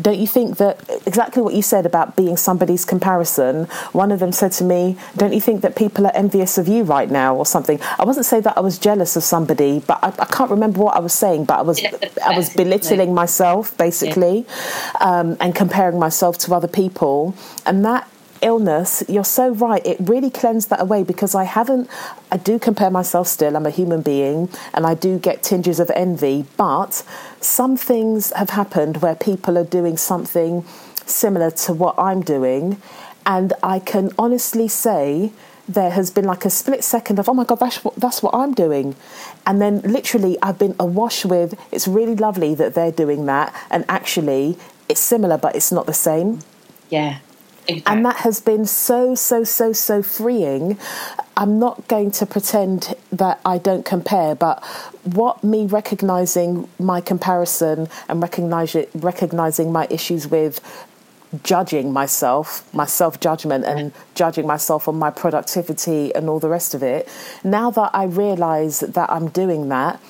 [0.00, 3.64] don't you think that exactly what you said about being somebody's comparison?
[3.92, 6.84] One of them said to me, Don't you think that people are envious of you
[6.84, 7.80] right now or something?
[7.98, 10.96] I wasn't saying that I was jealous of somebody, but I, I can't remember what
[10.96, 11.82] I was saying, but I was
[12.24, 14.46] I was belittling myself basically
[15.00, 17.34] um, and comparing myself to other people.
[17.66, 18.08] And that
[18.42, 19.84] illness, you're so right.
[19.86, 21.88] It really cleansed that away because I haven't,
[22.30, 23.56] I do compare myself still.
[23.56, 27.04] I'm a human being and I do get tinges of envy, but
[27.40, 30.64] some things have happened where people are doing something
[31.06, 32.80] similar to what I'm doing.
[33.26, 35.32] And I can honestly say,
[35.68, 38.34] there has been like a split second of oh my god that's what that's what
[38.34, 38.96] I'm doing
[39.46, 43.84] and then literally I've been awash with it's really lovely that they're doing that and
[43.86, 44.56] actually
[44.88, 46.40] it's similar but it's not the same
[46.88, 47.18] yeah
[47.68, 47.92] Exactly.
[47.94, 50.78] And that has been so, so, so, so freeing.
[51.36, 54.64] I'm not going to pretend that I don't compare, but
[55.04, 60.60] what me recognizing my comparison and recognize it, recognizing my issues with
[61.42, 66.74] judging myself, my self judgment, and judging myself on my productivity and all the rest
[66.74, 67.06] of it.
[67.44, 70.00] Now that I realize that I'm doing that,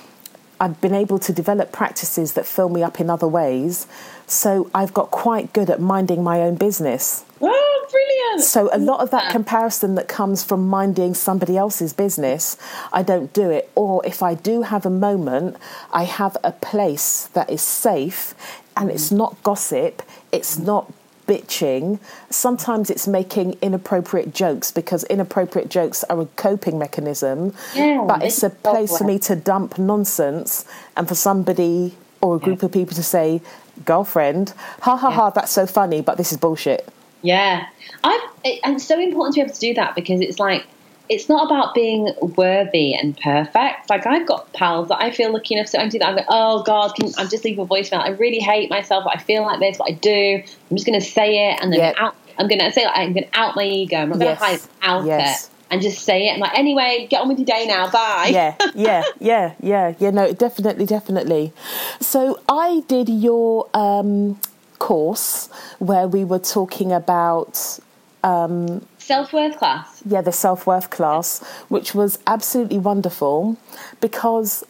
[0.61, 3.87] I've been able to develop practices that fill me up in other ways.
[4.29, 7.25] So I've got quite good at minding my own business.
[7.41, 8.43] Oh, brilliant.
[8.43, 12.57] So a lot of that comparison that comes from minding somebody else's business,
[12.93, 13.71] I don't do it.
[13.75, 15.57] Or if I do have a moment,
[15.93, 18.35] I have a place that is safe
[18.77, 20.93] and it's not gossip, it's not
[21.27, 21.99] bitching.
[22.31, 27.55] Sometimes it's making inappropriate jokes because inappropriate jokes are a coping mechanism.
[27.75, 30.65] Yeah, but it's a place for me to dump nonsense
[30.97, 32.67] and for somebody or a group yeah.
[32.67, 33.41] of people to say,
[33.85, 35.15] girlfriend, ha ha yeah.
[35.15, 36.89] ha, that's so funny, but this is bullshit.
[37.23, 37.67] Yeah,
[38.05, 38.29] I
[38.65, 40.67] and it's so important to be able to do that because it's like
[41.09, 43.89] it's not about being worthy and perfect.
[43.89, 46.09] Like I've got pals that I feel lucky enough to do that.
[46.09, 48.01] I go, oh God, can, I'm just leaving a voicemail.
[48.01, 49.05] I really hate myself.
[49.07, 50.43] I feel like this, but I do.
[50.71, 51.95] I'm just going to say it, and then yep.
[51.99, 53.97] out, I'm going to say like, I'm going to out my ego.
[53.97, 55.47] I'm not going to hide out yes.
[55.47, 55.51] it.
[55.71, 56.35] And just say it.
[56.35, 57.91] I'm like, anyway, get on with your day now.
[57.91, 58.31] Bye.
[58.33, 60.11] Yeah, yeah, yeah, yeah, yeah.
[60.11, 61.53] No, definitely, definitely.
[62.01, 64.41] So I did your um,
[64.79, 65.49] course
[65.79, 67.79] where we were talking about
[68.25, 70.03] um, self worth class.
[70.07, 73.57] Yeah, the self worth class, which was absolutely wonderful
[74.01, 74.65] because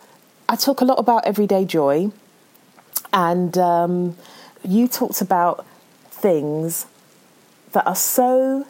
[0.49, 2.11] I talk a lot about everyday joy,
[3.13, 4.17] and um,
[4.65, 5.67] you talked about
[6.11, 6.87] things
[7.73, 8.67] that are so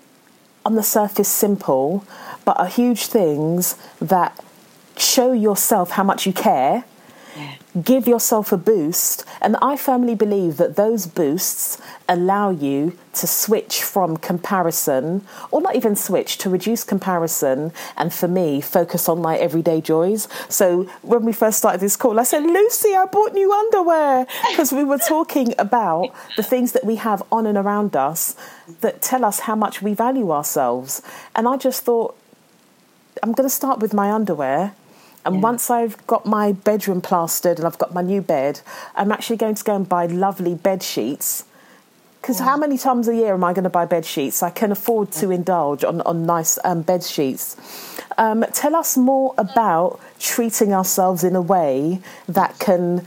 [0.64, 2.04] on the surface simple,
[2.44, 4.38] but are huge things that
[4.96, 6.84] show yourself how much you care
[7.82, 9.24] give yourself a boost.
[9.40, 15.76] And I firmly believe that those boosts allow you to switch from comparison, or not
[15.76, 17.72] even switch, to reduce comparison.
[17.96, 20.28] And for me, focus on my everyday joys.
[20.48, 24.72] So when we first started this call, I said, Lucy, I bought new underwear because
[24.72, 28.36] we were talking about the things that we have on and around us
[28.80, 31.02] that tell us how much we value ourselves.
[31.34, 32.16] And I just thought,
[33.22, 34.74] I'm going to start with my underwear.
[35.28, 35.42] And yeah.
[35.42, 38.62] once I've got my bedroom plastered and I've got my new bed,
[38.96, 41.44] I'm actually going to go and buy lovely bed sheets.
[42.22, 44.42] Because how many times a year am I going to buy bed sheets?
[44.42, 48.00] I can afford to indulge on, on nice um, bed sheets.
[48.16, 53.06] Um, tell us more about treating ourselves in a way that can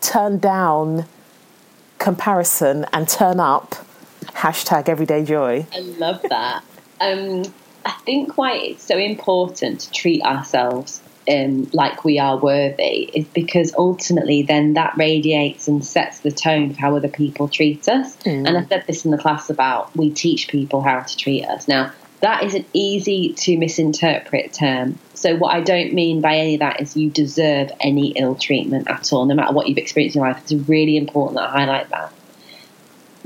[0.00, 1.06] turn down
[1.98, 3.74] comparison and turn up
[4.26, 5.66] hashtag everyday joy.
[5.74, 6.62] I love that.
[7.00, 7.52] Um,
[7.84, 13.26] I think why it's so important to treat ourselves um, like we are worthy is
[13.28, 18.16] because ultimately then that radiates and sets the tone for how other people treat us.
[18.18, 18.46] Mm.
[18.46, 21.68] And I said this in the class about we teach people how to treat us.
[21.68, 24.98] Now, that is an easy to misinterpret term.
[25.14, 28.88] So, what I don't mean by any of that is you deserve any ill treatment
[28.88, 30.42] at all, no matter what you've experienced in your life.
[30.42, 32.12] It's really important that I highlight that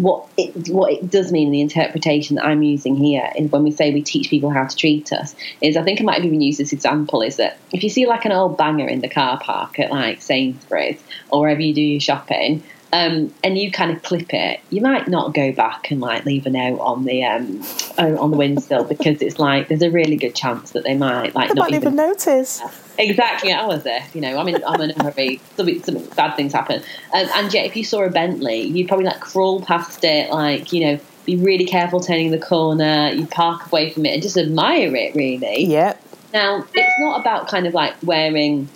[0.01, 3.63] what it what it does mean in the interpretation that I'm using here is when
[3.63, 6.25] we say we teach people how to treat us is I think I might have
[6.25, 9.09] even used this example is that if you see like an old banger in the
[9.09, 13.93] car park at like Sainsbury's or wherever you do your shopping um, and you kind
[13.93, 17.25] of clip it, you might not go back and like leave a note on the
[17.25, 17.63] um,
[17.99, 21.49] on the windshield because it's like there's a really good chance that they might like
[21.49, 22.61] they not might even, even notice.
[22.99, 24.05] Exactly, I was there.
[24.13, 25.41] You know, I mean, I'm in a hurry.
[25.57, 26.83] Some, some bad things happen,
[27.15, 30.73] um, and yet if you saw a Bentley, you'd probably like crawl past it, like
[30.73, 33.11] you know, be really careful turning the corner.
[33.11, 35.65] You park away from it and just admire it, really.
[35.65, 35.97] Yeah.
[36.33, 38.69] Now, it's not about kind of like wearing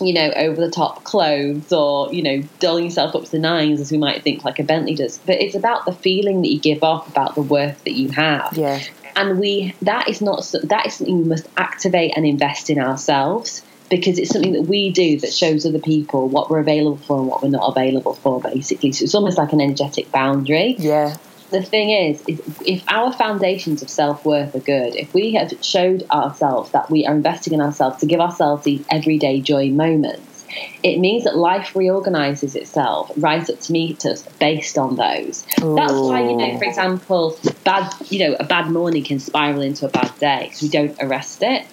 [0.00, 3.80] you know, over the top clothes or, you know, dulling yourself up to the nines
[3.80, 5.18] as we might think like a Bentley does.
[5.18, 8.56] But it's about the feeling that you give off about the worth that you have.
[8.56, 8.80] Yeah.
[9.16, 13.62] And we that is not that is something we must activate and invest in ourselves
[13.90, 17.26] because it's something that we do that shows other people what we're available for and
[17.26, 18.92] what we're not available for basically.
[18.92, 20.76] So it's almost like an energetic boundary.
[20.78, 21.16] Yeah
[21.50, 25.52] the thing is, is if our foundations of self worth are good, if we have
[25.62, 30.44] showed ourselves that we are investing in ourselves to give ourselves these everyday joy moments,
[30.82, 35.46] it means that life reorganizes itself right up to meet us based on those.
[35.62, 35.74] Ooh.
[35.74, 39.86] That's why, you know, for example, bad, you know, a bad morning can spiral into
[39.86, 41.66] a bad day because we don't arrest it.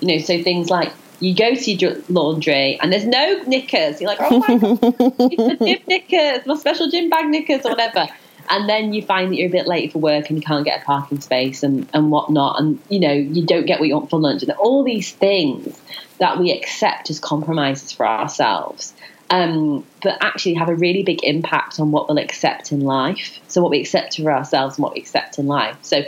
[0.00, 4.00] You know, so things like you go to your laundry and there's no knickers.
[4.00, 8.08] You're like, oh my god, gym knickers, my special gym bag knickers or whatever
[8.48, 10.82] and then you find that you're a bit late for work and you can't get
[10.82, 12.60] a parking space and, and whatnot.
[12.60, 14.42] And you know you don't get what you want for lunch.
[14.42, 15.80] And all these things
[16.18, 18.94] that we accept as compromises for ourselves
[19.30, 23.40] um, but actually have a really big impact on what we'll accept in life.
[23.48, 25.76] So what we accept for ourselves and what we accept in life.
[25.82, 26.02] So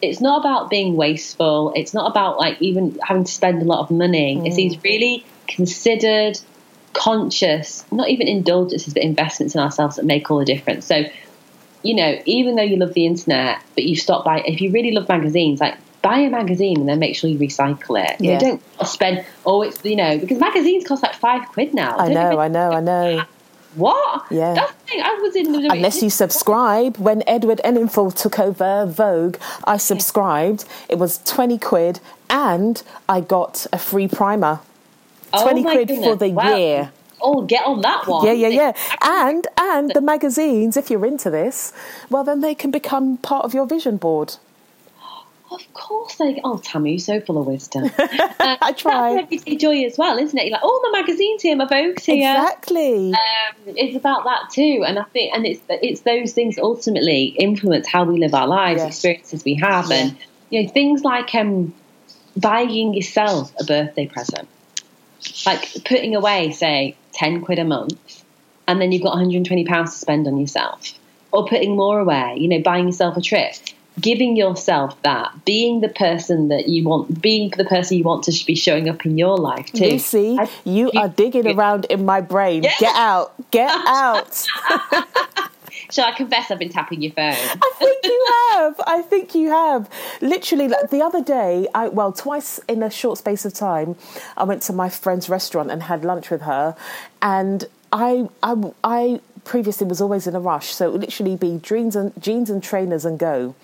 [0.00, 1.72] it's not about being wasteful.
[1.76, 4.36] It's not about like even having to spend a lot of money.
[4.36, 4.46] Mm.
[4.46, 6.38] it's these really considered
[6.94, 10.86] conscious not even indulgences but investments in ourselves that make all the difference.
[10.86, 11.04] So
[11.82, 14.92] you know, even though you love the internet, but you stop by, if you really
[14.92, 18.20] love magazines, like buy a magazine and then make sure you recycle it.
[18.20, 18.34] Yeah.
[18.34, 21.96] You don't spend, oh, it's, you know, because magazines cost like five quid now.
[21.96, 23.24] I know, I know, I know.
[23.74, 24.26] What?
[24.30, 24.52] Yeah.
[24.52, 25.02] That's the thing.
[25.02, 25.68] I was in the.
[25.72, 26.98] Unless you subscribe.
[26.98, 30.66] When Edward Enninful took over Vogue, I subscribed.
[30.90, 34.60] It was 20 quid and I got a free primer.
[35.30, 36.06] 20 oh quid goodness.
[36.06, 36.54] for the wow.
[36.54, 36.92] year
[37.22, 38.26] oh, get on that one.
[38.26, 38.72] Yeah, yeah, yeah.
[39.00, 41.72] And and the magazines, if you're into this,
[42.10, 44.36] well, then they can become part of your vision board.
[45.52, 46.40] Of course they.
[46.44, 47.90] Oh, Tammy, you're so full of wisdom.
[48.42, 49.14] Uh, I try.
[49.14, 50.46] That's everyday joy as well, isn't it?
[50.46, 52.16] You're like, oh, the magazines here, my Vogue's here.
[52.16, 53.12] Exactly.
[53.12, 57.86] Um, it's about that too, and I think, and it's it's those things ultimately influence
[57.86, 58.88] how we live our lives, yes.
[58.88, 59.96] experiences we have, yeah.
[59.96, 60.16] and
[60.50, 61.72] you know things like um,
[62.36, 64.48] buying yourself a birthday present
[65.46, 68.24] like putting away, say, 10 quid a month,
[68.66, 70.92] and then you've got 120 pounds to spend on yourself,
[71.30, 73.54] or putting more away, you know, buying yourself a trip,
[74.00, 78.46] giving yourself that, being the person that you want, being the person you want to
[78.46, 79.84] be showing up in your life too.
[79.84, 82.62] Lucy, you, you are digging around in my brain.
[82.62, 82.74] Yeah.
[82.78, 84.46] Get out, get out.
[85.92, 87.34] Shall I confess I've been tapping your phone?
[87.34, 88.80] I think you have.
[88.86, 89.90] I think you have.
[90.22, 93.96] Literally, like the other day, I well, twice in a short space of time,
[94.36, 96.74] I went to my friend's restaurant and had lunch with her,
[97.20, 101.58] and I, I, I previously was always in a rush, so it would literally be
[101.62, 103.54] jeans and jeans and trainers and go,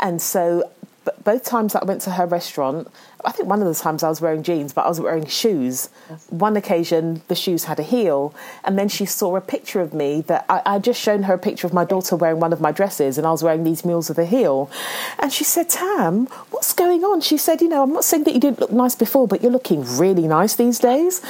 [0.00, 0.68] and so.
[1.04, 2.88] But both times that I went to her restaurant,
[3.24, 5.86] I think one of the times I was wearing jeans, but I was wearing shoes.
[6.28, 8.34] One occasion, the shoes had a heel,
[8.64, 11.38] and then she saw a picture of me that I, I just shown her a
[11.38, 14.10] picture of my daughter wearing one of my dresses, and I was wearing these mules
[14.10, 14.70] with a heel.
[15.18, 17.22] And she said, Tam, what's going on?
[17.22, 19.52] She said, You know, I'm not saying that you didn't look nice before, but you're
[19.52, 21.22] looking really nice these days.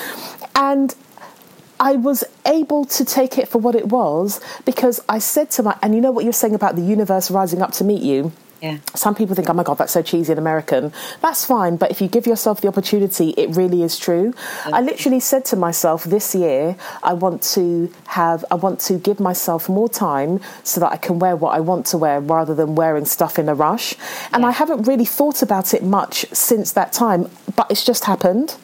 [0.57, 0.95] And
[1.79, 5.79] I was able to take it for what it was because I said to my,
[5.83, 8.33] and you know what you're saying about the universe rising up to meet you?
[8.61, 8.79] Yeah.
[8.95, 10.93] Some people think, oh my God, that's so cheesy and American.
[11.23, 14.35] That's fine, but if you give yourself the opportunity, it really is true.
[14.67, 19.19] I literally said to myself this year, I want to have, I want to give
[19.19, 22.75] myself more time so that I can wear what I want to wear rather than
[22.75, 23.95] wearing stuff in a rush.
[24.33, 24.49] And Yeah.
[24.49, 28.57] I haven't really thought about it much since that time, but it's just happened.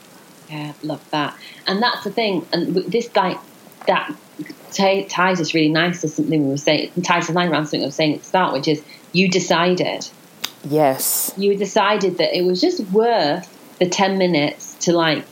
[0.51, 1.35] Yeah, love that.
[1.67, 2.47] And that's the thing.
[2.53, 3.39] And this like
[3.87, 4.15] that
[4.73, 6.93] t- ties us really nice to something we were saying.
[7.03, 8.83] Ties us line around something I was saying at the start, which is
[9.17, 10.07] you decided.
[10.69, 11.33] Yes.
[11.37, 13.47] You decided that it was just worth
[13.79, 15.25] the ten minutes to like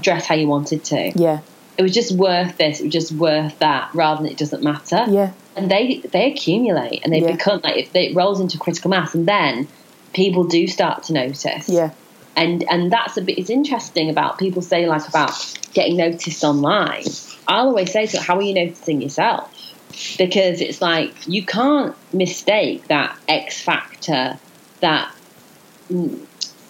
[0.00, 1.12] dress how you wanted to.
[1.14, 1.40] Yeah.
[1.78, 2.80] It was just worth this.
[2.80, 5.04] It was just worth that, rather than it doesn't matter.
[5.08, 5.32] Yeah.
[5.56, 7.32] And they they accumulate and they Yeah.
[7.32, 9.68] become like if it rolls into critical mass, and then
[10.12, 11.90] people do start to notice Yeah.
[12.36, 15.32] and and that's a bit it's interesting about people say like about
[15.74, 17.04] getting noticed online
[17.48, 19.42] i'll always say to how are you noticing yourself
[20.18, 24.38] because it's like you can't mistake that x factor
[24.80, 25.10] that
[25.90, 26.18] mm,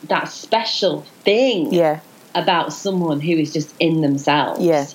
[0.09, 2.01] that special thing Yeah.
[2.35, 4.87] about someone who is just in themselves Yeah.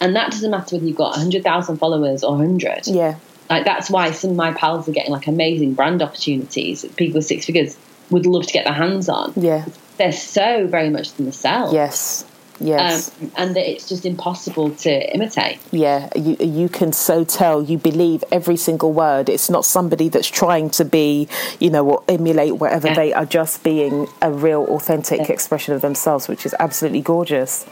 [0.00, 3.16] and that doesn't matter whether you've got 100000 followers or 100 Yeah.
[3.50, 7.26] like that's why some of my pals are getting like amazing brand opportunities people with
[7.26, 7.76] six figures
[8.10, 9.64] would love to get their hands on Yeah.
[9.98, 11.72] they're so very much themselves.
[11.74, 12.24] Yes.
[12.60, 13.10] Yes.
[13.20, 15.58] Um, and that it's just impossible to imitate.
[15.72, 17.62] Yeah, you you can so tell.
[17.62, 19.28] You believe every single word.
[19.28, 21.28] It's not somebody that's trying to be,
[21.58, 22.88] you know, or emulate whatever.
[22.88, 22.94] Yeah.
[22.94, 25.32] They are just being a real, authentic Yeah.
[25.32, 27.66] expression of themselves, which is absolutely gorgeous.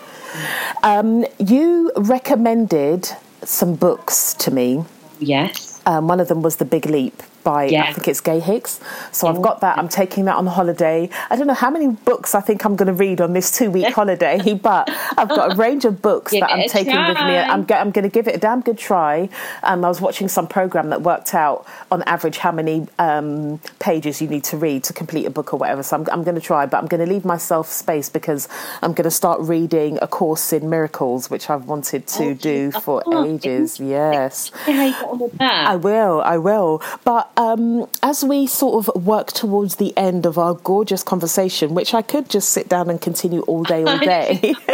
[0.83, 3.11] Um, you recommended
[3.45, 4.85] some books to me.
[5.19, 5.81] Yes.
[5.87, 7.85] Um, one of them was The Big Leap by Yeah.
[7.85, 8.81] I think it's Gay Hicks.
[9.13, 9.79] So I've got that.
[9.79, 11.09] I'm taking that on holiday.
[11.31, 13.71] I don't know how many books I think I'm going to read on this two
[13.71, 17.37] week holiday, but I've got a range of books that I'm taking with me.
[17.37, 19.29] I'm, I'm going to give it a damn good try.
[19.63, 24.21] Um, I was watching some program that worked out on average how many um, pages
[24.23, 25.83] you need to read to complete a book or whatever.
[25.83, 28.49] So I'm, I'm going to try, but I'm going to leave myself space because
[28.83, 32.71] I'm going to start reading a course in miracles, which I've wanted to Oh, do
[32.73, 33.81] for Oh, ages.
[33.93, 34.51] Yes.
[34.65, 35.67] See how you got on with that?
[35.69, 36.83] I will, I will.
[37.05, 41.95] But um, as we sort of work towards the end of our gorgeous conversation, which
[41.95, 44.39] I could just sit down and continue all day, all day.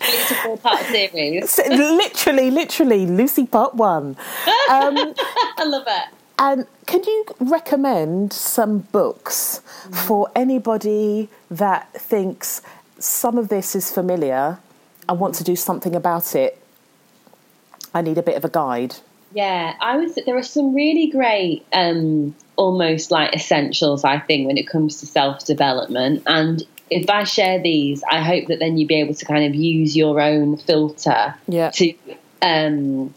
[0.00, 1.58] it's a four part series.
[1.68, 4.16] literally, literally, Lucy Part One.
[4.70, 4.96] Um,
[5.58, 6.14] I love it.
[6.38, 9.60] and can you recommend some books
[9.90, 12.60] for anybody that thinks
[12.98, 14.58] some of this is familiar?
[15.08, 16.58] I want to do something about it.
[17.92, 18.96] I need a bit of a guide.
[19.34, 20.10] Yeah, I would.
[20.24, 24.04] There are some really great, um, almost like essentials.
[24.04, 28.46] I think when it comes to self development, and if I share these, I hope
[28.46, 31.70] that then you'll be able to kind of use your own filter Yeah.
[31.70, 31.94] to
[32.42, 33.12] um,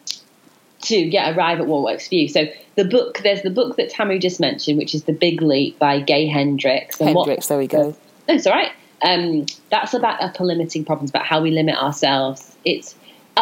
[0.84, 2.28] to yeah arrive at what works for you.
[2.28, 2.46] So
[2.76, 6.00] the book, there's the book that Tamu just mentioned, which is The Big Leap by
[6.00, 7.00] Gay Hendricks.
[7.00, 7.96] And what- Hendricks, there we go.
[8.28, 8.72] no, it's all right.
[9.04, 12.56] Um, that's about upper limiting problems, about how we limit ourselves.
[12.66, 12.96] It's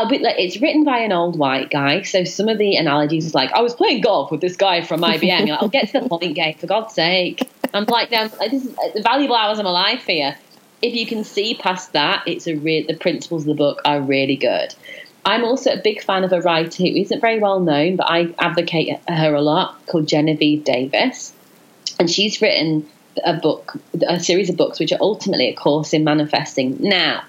[0.03, 3.51] like it's written by an old white guy, so some of the analogies is like
[3.53, 5.47] I was playing golf with this guy from IBM.
[5.47, 7.49] Like, I'll get to the point, gay, for God's sake.
[7.73, 10.37] I'm like, now this is uh, the valuable hours of my life here.
[10.81, 12.55] If you can see past that, it's a.
[12.55, 14.75] The principles of the book are really good.
[15.25, 18.35] I'm also a big fan of a writer who isn't very well known, but I
[18.37, 21.33] advocate her a lot, called Genevieve Davis
[21.99, 22.87] and she's written
[23.23, 23.77] a book,
[24.07, 26.77] a series of books, which are ultimately a course in manifesting.
[26.79, 27.23] Now,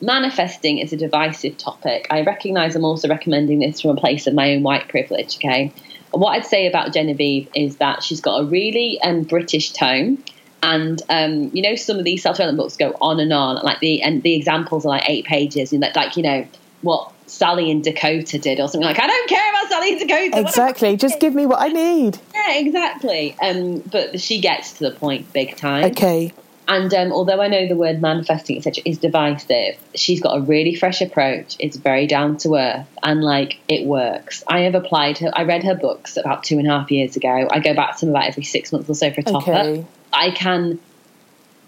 [0.00, 2.06] manifesting is a divisive topic.
[2.10, 5.36] I recognise I'm also recommending this from a place of my own white privilege.
[5.36, 5.72] Okay,
[6.12, 10.22] what I'd say about Genevieve is that she's got a really um, British tone.
[10.62, 13.62] And um, you know, some of these self-development books go on and on.
[13.64, 16.46] Like the and the examples are like eight pages, and that like you know
[16.82, 19.00] what Sally and Dakota did, or something like.
[19.00, 20.40] I don't care about Sally and Dakota.
[20.40, 20.96] Exactly.
[20.96, 22.18] Just give me what I need.
[22.34, 23.36] yeah, exactly.
[23.40, 25.84] Um, but she gets to the point big time.
[25.92, 26.32] Okay.
[26.70, 30.76] And um, although I know the word manifesting, etc., is divisive, she's got a really
[30.76, 31.56] fresh approach.
[31.58, 34.44] It's very down to earth, and like it works.
[34.46, 35.32] I have applied her.
[35.34, 37.48] I read her books about two and a half years ago.
[37.50, 39.80] I go back to them about every six months or so for a top Okay.
[39.80, 39.86] up.
[40.12, 40.78] I can.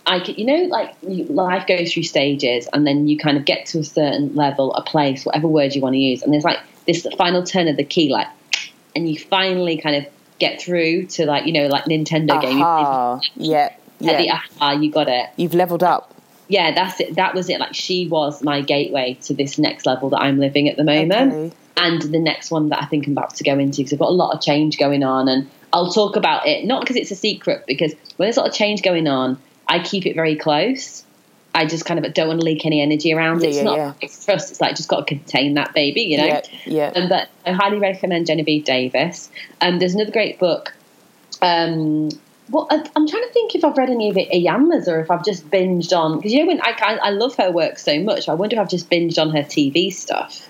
[0.06, 3.66] I can, you know, like life goes through stages, and then you kind of get
[3.66, 6.60] to a certain level, a place, whatever word you want to use, and there's like
[6.86, 8.28] this final turn of the key, like,
[8.94, 12.62] and you finally kind of get through to like you know like Nintendo game.
[12.62, 13.20] Aha.
[14.02, 14.40] Yeah.
[14.60, 15.30] At the you got it.
[15.36, 16.14] You've leveled up.
[16.48, 17.14] Yeah, that's it.
[17.14, 17.60] That was it.
[17.60, 21.32] Like she was my gateway to this next level that I'm living at the moment,
[21.32, 21.56] Okay.
[21.76, 24.10] and the next one that I think I'm about to go into because I've got
[24.10, 27.16] a lot of change going on, and I'll talk about it not because it's a
[27.16, 31.04] secret, because when there's a lot of change going on, I keep it very close.
[31.54, 33.42] I just kind of don't want to leak any energy around.
[33.42, 33.92] Yeah, it's yeah, not yeah.
[34.00, 34.32] it's for.
[34.32, 36.26] It's like just got to contain that baby, you know.
[36.26, 36.42] Yeah.
[36.64, 36.92] Yeah.
[36.94, 39.30] Um, but I highly recommend Genevieve Davis.
[39.60, 40.74] Um, there's another great book.
[41.42, 42.10] Um,
[42.50, 45.24] well, I'm trying to think if I've read any of it Iyanla's or if I've
[45.24, 48.28] just binged on because you know when I, I I love her work so much.
[48.28, 50.48] I wonder if I've just binged on her TV stuff.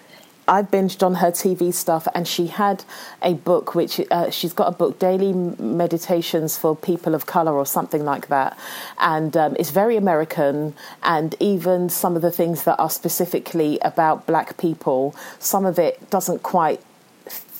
[0.48, 2.84] I've binged on her TV stuff, and she had
[3.22, 7.64] a book which uh, she's got a book, Daily Meditations for People of Color, or
[7.64, 8.58] something like that.
[8.98, 10.74] And um, it's very American,
[11.04, 16.10] and even some of the things that are specifically about black people, some of it
[16.10, 16.80] doesn't quite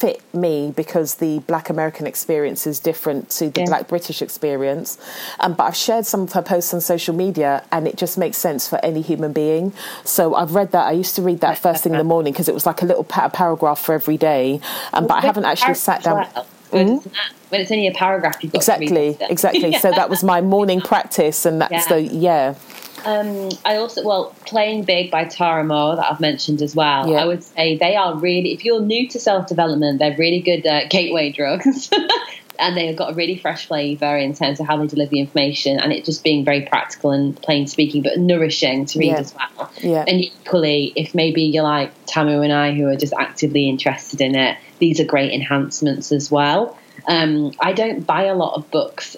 [0.03, 3.67] fit me because the black American experience is different to the Yeah.
[3.67, 4.99] black British experience.
[5.39, 8.37] Um, but I've shared some of her posts on social media and it just makes
[8.37, 9.73] sense for any human being.
[10.03, 10.87] So I've read that.
[10.89, 12.85] I used to read that first thing in the morning because it was like a
[12.85, 14.61] little pa- paragraph for every day.
[14.93, 16.27] Um, but I haven't actually sat down.
[16.35, 17.15] Well, when, it's not-
[17.51, 19.73] when it's only a paragraph, you've got to read Exactly, exactly.
[19.79, 21.95] So that was my morning practice, and that's Yeah.
[21.95, 22.55] the yeah,
[23.05, 27.09] Um, I also, well, Playing Big by Tara Mohr that I've mentioned as well.
[27.09, 27.19] Yeah.
[27.19, 30.67] I would say they are really, if you're new to self development, they're really good
[30.67, 31.91] uh, gateway drugs.
[32.59, 35.81] and they've got a really fresh flavour in terms of how they deliver the information
[35.81, 39.19] and it just being very practical and plain speaking, but nourishing to read Yeah.
[39.19, 39.71] as well.
[39.81, 40.05] Yeah.
[40.07, 44.37] And equally, if maybe you're like Tamu and I who are just actively interested in
[44.37, 46.79] it, these are great enhancements as well.
[47.09, 49.17] Um, I don't buy a lot of books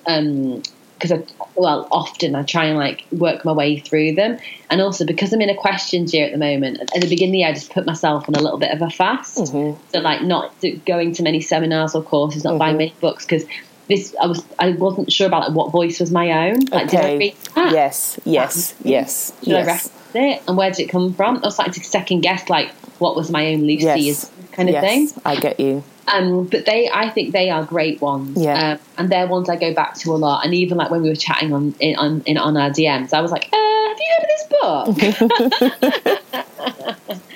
[0.95, 1.23] because I,
[1.57, 4.39] well, often I try and like work my way through them,
[4.71, 6.81] and also because I'm in a questions year at the moment.
[6.81, 8.81] At the beginning of the year, I just put myself on a little bit of
[8.83, 9.81] a fast, Mm-hmm.
[9.93, 10.53] so like not
[10.87, 13.45] going to many seminars or courses, not buying many books because.
[13.87, 16.61] This I was I wasn't sure about like, what voice was my own.
[16.73, 17.71] Like, did I okay, read that?
[17.71, 20.43] yes, yes, yes, Should I yes, rest it?
[20.49, 21.37] And where did it come from?
[21.37, 24.69] I was starting to second guess like what was my own Lucy yes, is kind
[24.69, 25.23] of yes, thing.
[25.25, 25.83] I get you.
[26.07, 28.37] Um, but they, I think they are great ones.
[28.37, 28.73] Yeah.
[28.73, 30.45] Um, and they're ones I go back to a lot.
[30.45, 33.21] And even like when we were chatting on in on, in, on our DMs, I
[33.21, 36.25] was like, uh, "Have you heard of this book?"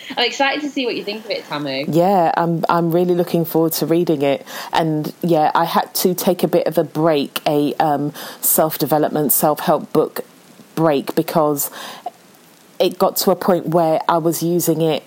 [0.19, 1.85] I'm excited to see what you think of it, Tamu.
[1.89, 4.47] Yeah, I'm I'm really looking forward to reading it.
[4.73, 9.33] And yeah, I had to take a bit of a break, a um, self development,
[9.33, 10.21] self help book
[10.75, 11.71] break because
[12.79, 15.03] it got to a point where I was using it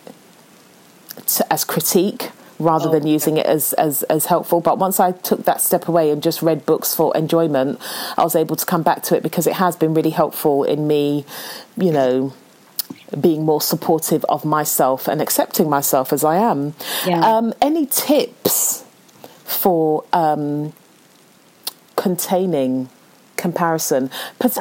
[1.49, 4.61] as critique rather Oh, than using it as, as as helpful.
[4.61, 7.79] But once I took that step away and just read books for enjoyment,
[8.17, 10.87] I was able to come back to it because it has been really helpful in
[10.87, 11.25] me,
[11.75, 12.33] you know,
[13.19, 16.73] being more supportive of myself and accepting myself as I am.
[17.05, 17.19] Yeah.
[17.25, 18.85] Um, any tips
[19.43, 20.73] for um,
[21.95, 22.89] containing
[23.37, 24.09] comparison?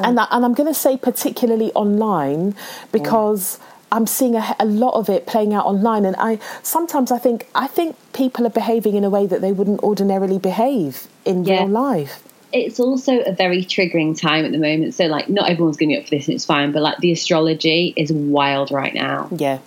[0.08, 2.54] And, I, and I'm going to say particularly online
[2.92, 3.58] because.
[3.92, 7.48] I'm seeing a, a lot of it playing out online, and I sometimes I think
[7.54, 11.60] I think people are behaving in a way that they wouldn't ordinarily behave in Yeah.
[11.60, 12.22] real life.
[12.52, 14.94] It's also a very triggering time at the moment.
[14.94, 16.72] So like, not everyone's going to be up for this, and it's fine.
[16.72, 19.28] But like, the astrology is wild right now.
[19.36, 19.58] Yeah,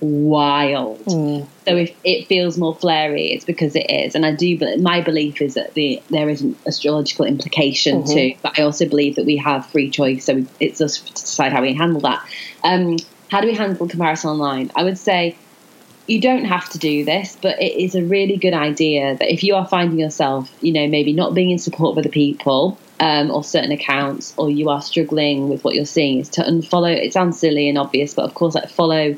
[0.00, 1.04] wild.
[1.04, 1.46] Mm.
[1.66, 4.14] So if it feels more flary, it's because it is.
[4.14, 4.58] And I do.
[4.58, 8.12] But my belief is that the there is an astrological implication Mm-hmm.
[8.12, 8.34] too.
[8.42, 10.24] But I also believe that we have free choice.
[10.24, 12.24] So it's us to decide how we handle that.
[12.64, 12.96] Um,
[13.30, 14.70] how do we handle comparison online?
[14.74, 15.36] I would say
[16.06, 19.44] you don't have to do this, but it is a really good idea that if
[19.44, 23.30] you are finding yourself, you know, maybe not being in support of other people um,
[23.30, 26.92] or certain accounts, or you are struggling with what you're seeing, is to unfollow.
[26.92, 29.16] It sounds silly and obvious, but of course, like follow,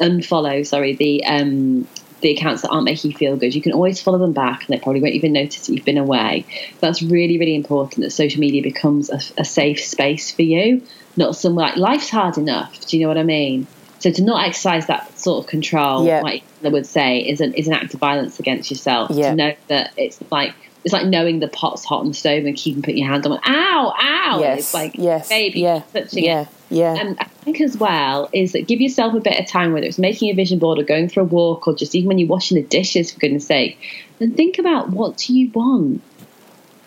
[0.00, 0.66] unfollow.
[0.66, 1.86] Sorry, the um,
[2.20, 3.54] the accounts that aren't making you feel good.
[3.54, 5.98] You can always follow them back, and they probably won't even notice that you've been
[5.98, 6.44] away.
[6.80, 10.82] That's really, really important that social media becomes a, a safe space for you,
[11.16, 12.86] not somewhere like life's hard enough.
[12.86, 13.66] Do you know what I mean?
[14.00, 16.22] So to not exercise that sort of control, Yeah.
[16.22, 19.10] like I would say, is an is an act of violence against yourself.
[19.12, 19.30] Yeah.
[19.30, 22.56] To know that it's like it's like knowing the pot's hot on the stove and
[22.56, 23.40] keeping putting your hand on it.
[23.46, 24.40] Ow, ow!
[24.40, 26.48] yes, It's like yes, baby yeah, touching yeah, it.
[26.70, 26.94] Yeah.
[26.94, 29.98] And I think as well is that give yourself a bit of time, whether it's
[29.98, 32.56] making a vision board or going for a walk or just even when you're washing
[32.56, 33.78] the dishes, for goodness sake,
[34.20, 36.00] and think about what do you want.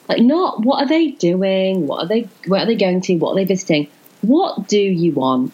[0.08, 3.34] Like not what are they doing, what are they where are they going to, what
[3.34, 3.90] are they visiting?
[4.22, 5.54] What do you want?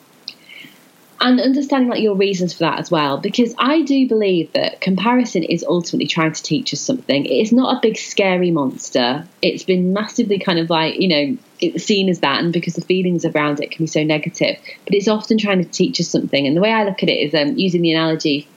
[1.22, 5.44] And understanding like your reasons for that as well, because I do believe that comparison
[5.44, 7.26] is ultimately trying to teach us something.
[7.26, 9.28] It is not a big scary monster.
[9.42, 12.82] It's been massively kind of like, you know, it's seen as that and because the
[12.82, 14.58] feelings around it can be so negative.
[14.86, 16.48] But it's often trying to teach us something.
[16.48, 18.48] And the way I look at it is um, using the analogy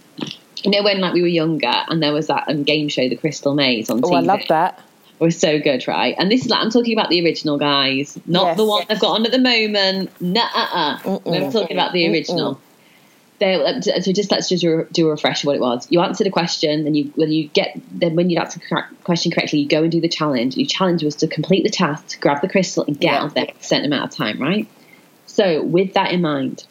[0.65, 3.17] you know when like we were younger and there was that um, game show, The
[3.17, 4.13] Crystal Maze on TV.
[4.13, 4.81] Oh, I love that.
[5.19, 6.17] Was so good, right?
[6.19, 8.57] And this is like I'm talking about the original guys, not Yes.
[8.57, 10.11] the one they've got on at the moment.
[10.21, 11.19] Nah, uh, uh.
[11.27, 12.61] I'm talking about the original.
[13.39, 13.57] They,
[14.01, 15.87] so just let's just do a- do a refresher what it was.
[15.91, 19.31] You answered a question, then you when you get then when you answer the question
[19.33, 20.57] correctly, you go and do the challenge.
[20.57, 23.19] Your challenge was to complete the task, to grab the crystal, and get Yeah.
[23.19, 24.67] out of there a certain amount of time, right?
[25.27, 26.65] So with that in mind,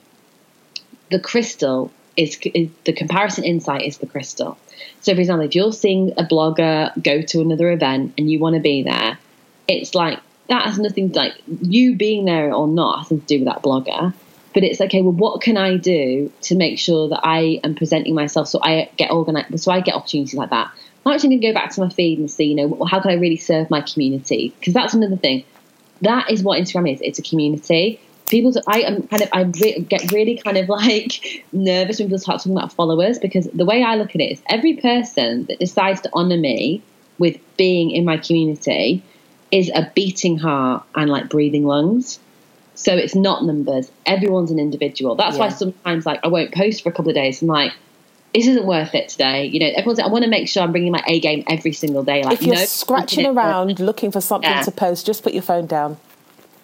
[1.10, 4.58] the crystal is, is the comparison insight is the crystal.
[5.02, 8.56] So, for example, if you're seeing a blogger go to another event and you want
[8.56, 9.18] to be there,
[9.68, 13.40] it's like that has nothing like you being there or not has nothing to do
[13.40, 14.14] with that blogger.
[14.54, 15.02] But it's okay.
[15.02, 18.92] Well, what can I do to make sure that I am presenting myself so I
[18.98, 20.72] get organized, so I get opportunities like that?
[21.06, 23.12] I'm actually going to go back to my feed and see, you know, how can
[23.12, 24.54] I really serve my community?
[24.60, 25.46] Because that's another thing.
[26.02, 27.00] That is what Instagram is.
[27.02, 28.02] It's a community.
[28.32, 32.18] People, I am kind of, I re- get really kind of like nervous when people
[32.18, 35.60] start talking about followers because the way I look at it is every person that
[35.60, 36.82] decides to honor me
[37.20, 39.04] with being in my community
[39.52, 42.20] is a beating heart and like breathing lungs.
[42.74, 43.92] So it's not numbers.
[44.06, 45.16] Everyone's an individual.
[45.16, 47.42] That's why sometimes like I won't post for a couple of days.
[47.42, 47.74] I'm like,
[48.34, 49.46] this isn't worth it today.
[49.48, 50.00] You know, everyone's.
[50.00, 52.24] I want to make sure I'm bringing my A game every single day.
[52.24, 54.62] Like, If you're no, scratching around looking for something Yeah.
[54.62, 55.98] to post, just put your phone down.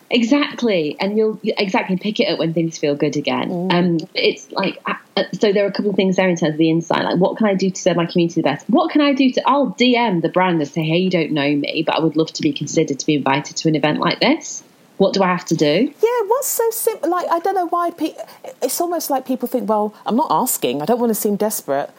[0.09, 3.69] Exactly, and you'll exactly pick it up when things feel good again.
[3.71, 5.51] Um, it's like uh, uh, so.
[5.51, 7.03] There are a couple of things there in terms of the insight.
[7.03, 8.69] Like, what can I do to serve my community the best?
[8.69, 9.41] What can I do to?
[9.45, 12.31] I'll DM the brand and say, "Hey, you don't know me, but I would love
[12.33, 14.63] to be considered to be invited to an event like this.
[14.95, 17.09] What do I have to do?" Yeah, what's so simple?
[17.09, 17.91] Like, I don't know why.
[17.91, 18.15] Pe-
[18.61, 20.81] it's almost like people think, well, I'm not asking.
[20.81, 21.89] I don't want to seem desperate.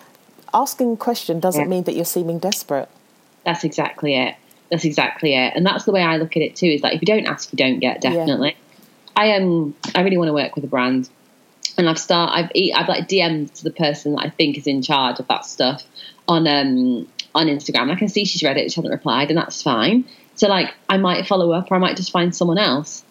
[0.55, 1.69] Asking a question doesn't Yeah.
[1.69, 2.89] mean that you're seeming desperate.
[3.45, 4.35] That's exactly it.
[4.71, 5.55] That's exactly it.
[5.57, 6.67] And that's the way I look at it too.
[6.67, 8.01] Is like if you don't ask, you don't get.
[8.01, 8.57] Definitely.
[9.17, 11.09] I um I really want to work with a brand,
[11.77, 14.67] and I've start I've e- I've like DM'd to the person that I think is
[14.67, 15.83] in charge of that stuff
[16.29, 17.83] on um on Instagram.
[17.83, 20.05] And I can see she's read it, she hasn't replied, and that's fine.
[20.35, 23.05] So like I might follow up, or I might just find someone else.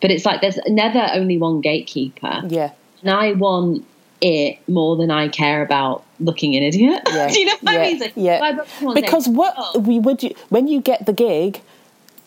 [0.00, 2.72] But it's like there's never only one gatekeeper, Yeah.
[3.02, 3.84] and I want
[4.22, 7.02] it more than I care about looking an idiot.
[7.16, 7.28] Yeah.
[7.28, 7.80] Do you know what yeah.
[7.80, 7.98] I mean?
[7.98, 8.58] Like, yeah.
[8.94, 11.62] Because what "Oh, we would you when you get the gig,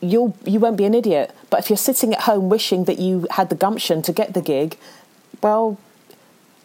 [0.02, 1.34] you'll you won't be an idiot.
[1.49, 4.41] But if you're sitting at home wishing that you had the gumption to get the
[4.41, 4.78] gig,
[5.41, 5.78] well,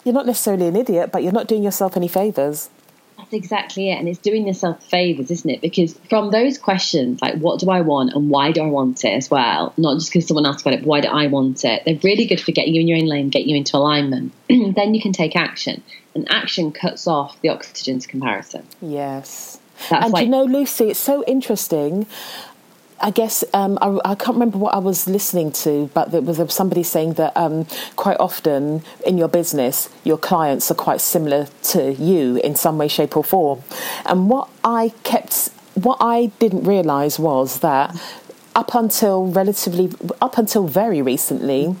[0.03, 2.69] you're not necessarily an idiot, but you're not doing yourself any favors.
[3.25, 3.95] That's exactly it.
[3.95, 5.61] And it's doing yourself favors, isn't it?
[5.61, 9.09] Because from those questions, like what do I want and why do I want it
[9.09, 11.83] as well, not just because someone else got it, why do I want it?
[11.85, 14.31] They're really good for getting you in your own lane, get you into alignment.
[14.49, 15.83] then you can take action.
[16.13, 18.65] And action cuts off the oxygen to comparison.
[18.81, 19.59] Yes.
[19.89, 22.07] That's and like you know, Lucy, it's so interesting.
[22.99, 26.53] I guess um, I, I can't remember what I was listening to, but there was
[26.53, 27.65] somebody saying that um,
[27.97, 32.87] quite often in your business, your clients are quite similar to you in some way,
[32.87, 33.63] shape, or form.
[34.05, 37.95] And what I kept, what I didn't realise was that
[38.55, 39.91] up until relatively,
[40.21, 41.75] up until very recently,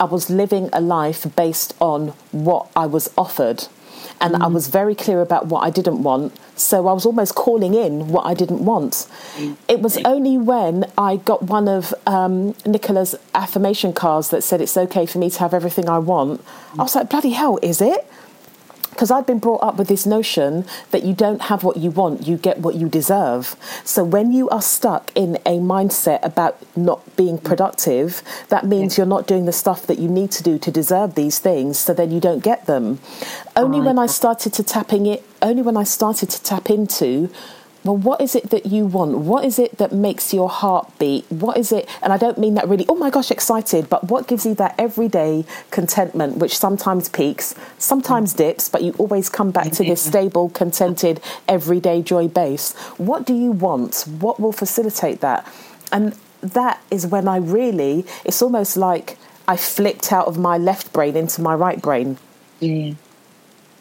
[0.00, 3.68] I was living a life based on what I was offered
[4.20, 6.32] and I was very clear about what I didn't want.
[6.56, 9.06] So I was almost calling in what I didn't want.
[9.68, 14.76] It was only when I got one of um, Nicola's affirmation cards that said it's
[14.76, 16.40] okay for me to have everything I want.
[16.78, 18.06] I was like, bloody hell, is it?
[18.94, 22.28] Because I'd been brought up with this notion that you don't have what you want,
[22.28, 23.56] you get what you deserve.
[23.84, 29.04] So when you are stuck in a mindset about not being productive, that means you're
[29.04, 32.12] not doing the stuff that you need to do to deserve these things, so then
[32.12, 33.00] you don't get them.
[33.56, 37.30] Only when I started to tapping it, only when I started to tap into
[37.84, 39.18] well, what is it that you want?
[39.18, 41.30] What is it that makes your heart beat?
[41.30, 41.86] What is it?
[42.02, 44.74] And I don't mean that really, oh my gosh, excited, but what gives you that
[44.78, 48.38] everyday contentment, which sometimes peaks, sometimes mm.
[48.38, 50.10] dips, but you always come back to this mm-hmm.
[50.10, 52.74] stable, contented, everyday joy base?
[52.96, 54.04] What do you want?
[54.18, 55.46] What will facilitate that?
[55.92, 60.92] And that is when I really, it's almost like I flipped out of my left
[60.92, 62.16] brain into my right brain.
[62.60, 62.94] Yeah.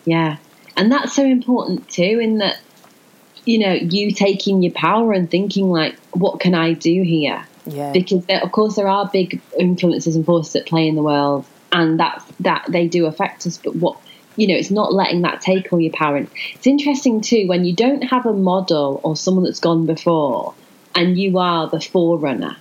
[0.05, 0.37] Yeah.
[0.75, 2.59] And that's so important too, in that,
[3.45, 7.45] you know, you taking your power and thinking, like, what can I do here?
[7.65, 7.91] Yeah.
[7.91, 11.45] Because, there, of course, there are big influences and forces at play in the world,
[11.71, 13.57] and that, that they do affect us.
[13.57, 13.97] But what,
[14.35, 16.17] you know, it's not letting that take all your power.
[16.17, 20.53] And it's interesting too, when you don't have a model or someone that's gone before
[20.95, 22.57] and you are the forerunner,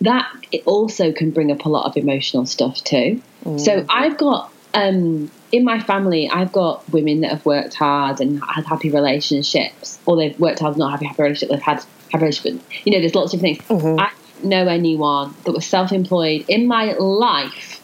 [0.00, 3.22] that it also can bring up a lot of emotional stuff too.
[3.44, 3.50] So
[3.80, 3.86] mm.
[3.88, 8.64] I've got um, in my family, I've got women that have worked hard and had
[8.64, 12.62] happy relationships, or they've worked hard, and not happy, happy relationship, they've had happy relationship.
[12.84, 13.62] You know, there's lots of things.
[13.70, 17.80] I don't know anyone that was self-employed in my life.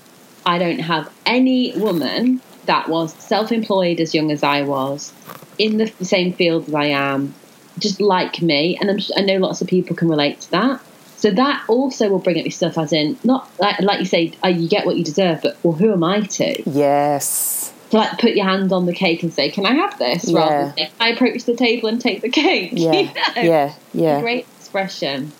[0.46, 5.12] I don't have any woman that was self employed as young as I was,
[5.58, 7.34] in the same field as I am,
[7.78, 8.78] just like me.
[8.80, 10.80] And I'm, I know lots of people can relate to that.
[11.18, 14.32] So that also will bring up your stuff, as in, not like, like you say,
[14.44, 16.62] oh, you get what you deserve, but well, who am I to?
[16.70, 17.72] Yes.
[17.90, 20.28] To like put your hand on the cake and say, can I have this?
[20.28, 20.38] Yeah.
[20.38, 22.70] Rather than I approach the table and take the cake.
[22.76, 22.92] Yeah.
[22.92, 23.42] you know?
[23.42, 23.74] Yeah.
[23.92, 24.20] Yeah.
[24.20, 25.32] Great expression.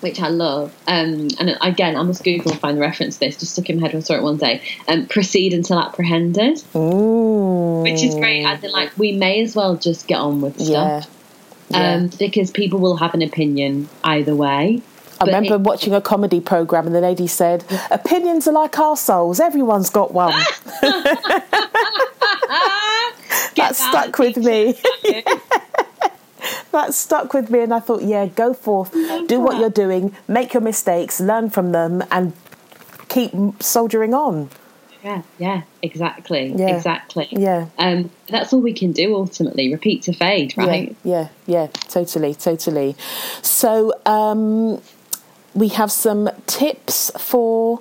[0.00, 3.38] Which I love, um, and again, I must Google and find the reference to this.
[3.38, 4.60] Just stuck in my head when I saw it one day.
[4.86, 7.80] Um, proceed until apprehended, Ooh.
[7.82, 8.44] which is great.
[8.44, 11.00] As in, like, we may as well just get on with Yeah.
[11.00, 11.14] stuff,
[11.70, 11.94] Yeah.
[11.94, 14.82] um, because people will have an opinion either way.
[15.18, 18.78] I But remember it- watching a comedy program and the lady said, "Opinions are like
[18.78, 19.40] our souls.
[19.40, 20.34] Everyone's got one."
[23.56, 24.78] that stuck with me.
[26.72, 28.92] that stuck with me, and I thought, yeah, go forth,
[29.26, 32.32] do what you're doing, make your mistakes, learn from them, and
[33.08, 33.32] keep
[33.62, 34.50] soldiering on.
[35.02, 36.76] Yeah, yeah, exactly, Yeah.
[36.76, 37.28] exactly.
[37.30, 37.66] Yeah.
[37.78, 39.72] Um, that's all we can do ultimately.
[39.72, 40.96] Repeat to fade, right?
[41.04, 42.96] Yeah, yeah, yeah, totally, totally.
[43.42, 44.82] So, um,
[45.56, 47.80] we have some tips for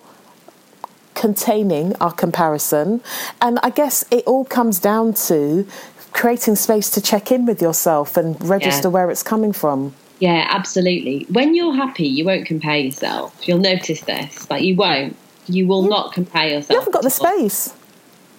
[1.13, 3.01] containing our comparison,
[3.41, 5.67] and I guess it all comes down to
[6.11, 8.93] creating space to check in with yourself and register Yeah.
[8.93, 9.93] where it's coming from.
[10.19, 11.25] Yeah, absolutely.
[11.29, 13.35] When you're happy, you won't compare yourself.
[13.47, 14.49] You'll notice this.
[14.49, 15.17] Like you won't.
[15.47, 16.69] You will not compare yourself.
[16.71, 17.73] You haven't got the space.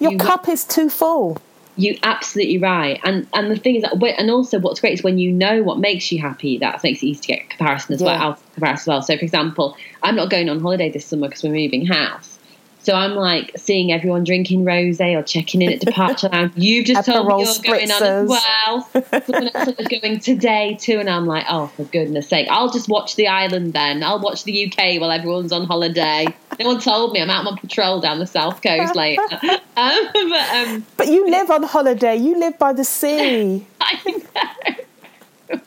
[0.01, 1.37] Your You- cup is too full.
[1.79, 2.99] You absolutely right.
[3.05, 5.79] And and the thing is that, and also what's great is when you know what
[5.79, 8.19] makes you happy, that makes it easy to get comparison as Yeah.
[8.19, 8.39] well.
[8.55, 9.03] Comparison as well.
[9.03, 12.36] So, for example, I'm not going on holiday this summer because we're moving house.
[12.87, 16.53] So I'm like seeing everyone drinking rosé or checking in at departure lounge.
[16.55, 18.89] You've just told me you're going on as well.
[19.27, 22.89] Someone else is going today too, and I'm like, oh, for goodness sake, I'll just
[22.89, 24.05] watch the island then.
[24.05, 26.29] I'll watch the UK while everyone's on holiday.
[26.61, 29.21] No one told me I'm out on patrol down the south coast later.
[29.79, 32.17] Um, but um, But you live on holiday.
[32.17, 33.67] You live by the sea.
[33.81, 35.61] I know.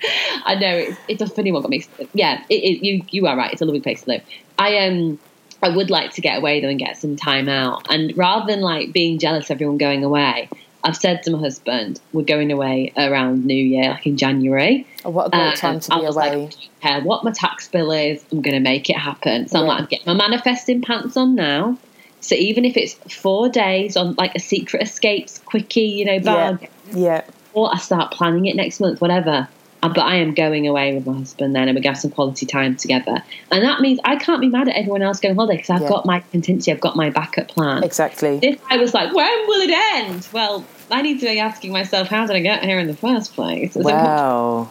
[0.46, 1.62] I know it's, it's a funny one.
[1.62, 1.86] Got me.
[2.14, 3.54] Yeah, it, it, you you are right.
[3.54, 4.24] It's a lovely place to live.
[4.58, 5.20] I um
[5.62, 7.88] I would like to get away though and get some time out.
[7.90, 10.50] And rather than like being jealous of everyone going away,
[10.84, 14.88] I've said to my husband we're going away around New Year, like in January.
[15.04, 16.26] Oh, what a great Um, time to I be was away.
[16.26, 19.48] Like, I don't care what my tax bill is, I'm going to make it happen.
[19.48, 21.78] So I'm like, I'm getting my manifesting pants on now.
[22.22, 26.58] So even if it's four days on like a secret escapes quickie, you know, yeah,
[26.94, 27.22] yeah.
[27.54, 29.48] or I start planning it next month, whatever.
[29.82, 32.00] Uh, But I am going away with my husband then, and we're going to have
[32.00, 33.24] some quality time together.
[33.52, 35.90] And that means I can't be mad at everyone else going holiday because I've Yeah.
[35.90, 37.84] got my contingency, I've got my backup plan.
[37.84, 38.40] Exactly.
[38.42, 40.28] If I was like, when will it end?
[40.34, 43.34] Well, I need to be asking myself, how did I get here in the first
[43.36, 43.76] place?
[43.78, 44.70] As Wow.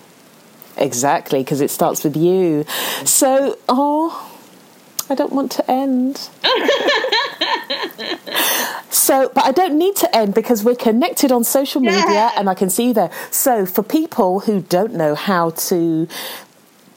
[0.77, 2.65] Exactly, because it starts with you.
[3.05, 4.31] So, oh,
[5.11, 6.29] I don't want to end.
[9.09, 12.33] so, but I don't need to end because we're connected on social media Yeah.
[12.37, 13.11] and I can see you there.
[13.31, 16.07] So, for people who don't know how to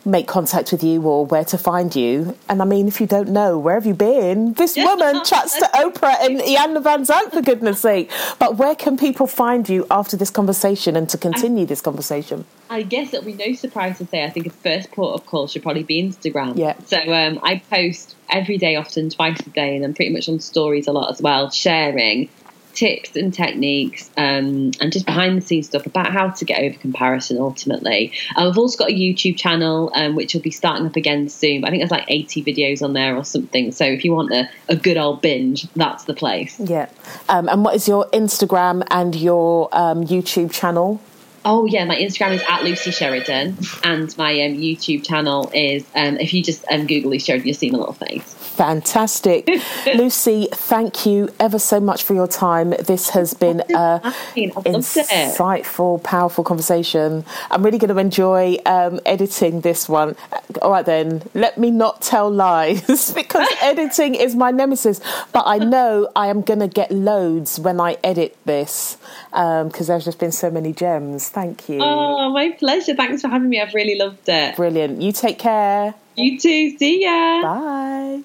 [0.05, 3.29] make contact with you or where to find you, and I mean, if you don't
[3.29, 4.53] know, where have you been?
[4.53, 8.11] This woman chats to Oprah and Iyanla Vanzant, for goodness sake.
[8.39, 12.45] But where can people find you after this conversation and to continue this conversation?
[12.69, 15.47] I guess it'll be no surprise to say I think a first port of call
[15.47, 16.57] should probably be Instagram.
[16.57, 16.75] Yeah.
[16.85, 20.39] So um, I post every day, often twice a day, and I'm pretty much on
[20.39, 22.29] stories a lot as well, sharing
[22.73, 26.77] tips and techniques um, and just behind the scenes stuff about how to get over
[26.77, 28.11] comparison ultimately.
[28.35, 31.63] Um, I've also got a YouTube channel um, which will be starting up again soon.
[31.63, 33.71] I think there's like 80 videos on there or something.
[33.71, 36.59] So if you want a, a good old binge, that's the place.
[36.59, 36.89] Yeah.
[37.29, 41.01] Um, and what is your Instagram and your um, YouTube channel?
[41.43, 46.17] Oh yeah, my Instagram is at Lucy Sheridan, and my um, YouTube channel is um,
[46.17, 48.35] if you just um, Google Lucy Sheridan, you'll see my little face.
[48.61, 49.49] Fantastic.
[49.95, 52.71] Lucy, thank you ever so much for your time.
[52.71, 54.53] This has been a I've it.
[54.65, 57.25] insightful, powerful conversation.
[57.49, 60.15] I'm really going to enjoy um, editing this one.
[60.61, 64.99] All right, then, let me not tell lies because editing is my nemesis.
[65.31, 68.97] But I know I am going to get loads when I edit this
[69.31, 71.30] because there's just been so many gems.
[71.31, 71.79] Thank you.
[71.81, 72.93] Oh, my pleasure.
[72.93, 73.61] Thanks for having me.
[73.61, 74.57] I've really loved it.
[74.57, 75.01] Brilliant.
[75.01, 75.93] You take care.
[76.17, 76.77] You too.
[76.77, 77.41] See ya.
[77.41, 78.19] Bye.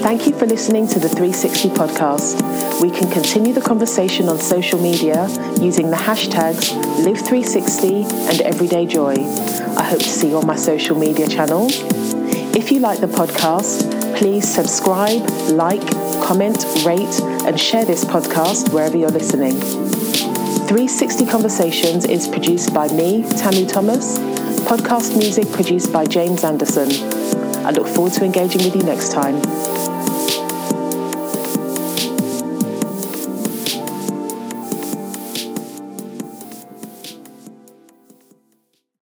[0.00, 2.80] Thank you for listening to the 360 podcast.
[2.80, 5.28] We can continue the conversation on social media
[5.60, 6.70] using the hashtags
[7.04, 9.16] Live360 and Everyday Joy.
[9.76, 11.66] I hope to see you on my social media channel.
[12.56, 15.82] If you like the podcast, please subscribe, like,
[16.22, 19.56] comment, rate, and share this podcast wherever you're listening.
[20.68, 24.18] 360 Conversations is produced by me, Tamu Thomas.
[24.68, 26.90] Podcast music produced by James Anderson.
[27.64, 29.40] I look forward to engaging with you next time.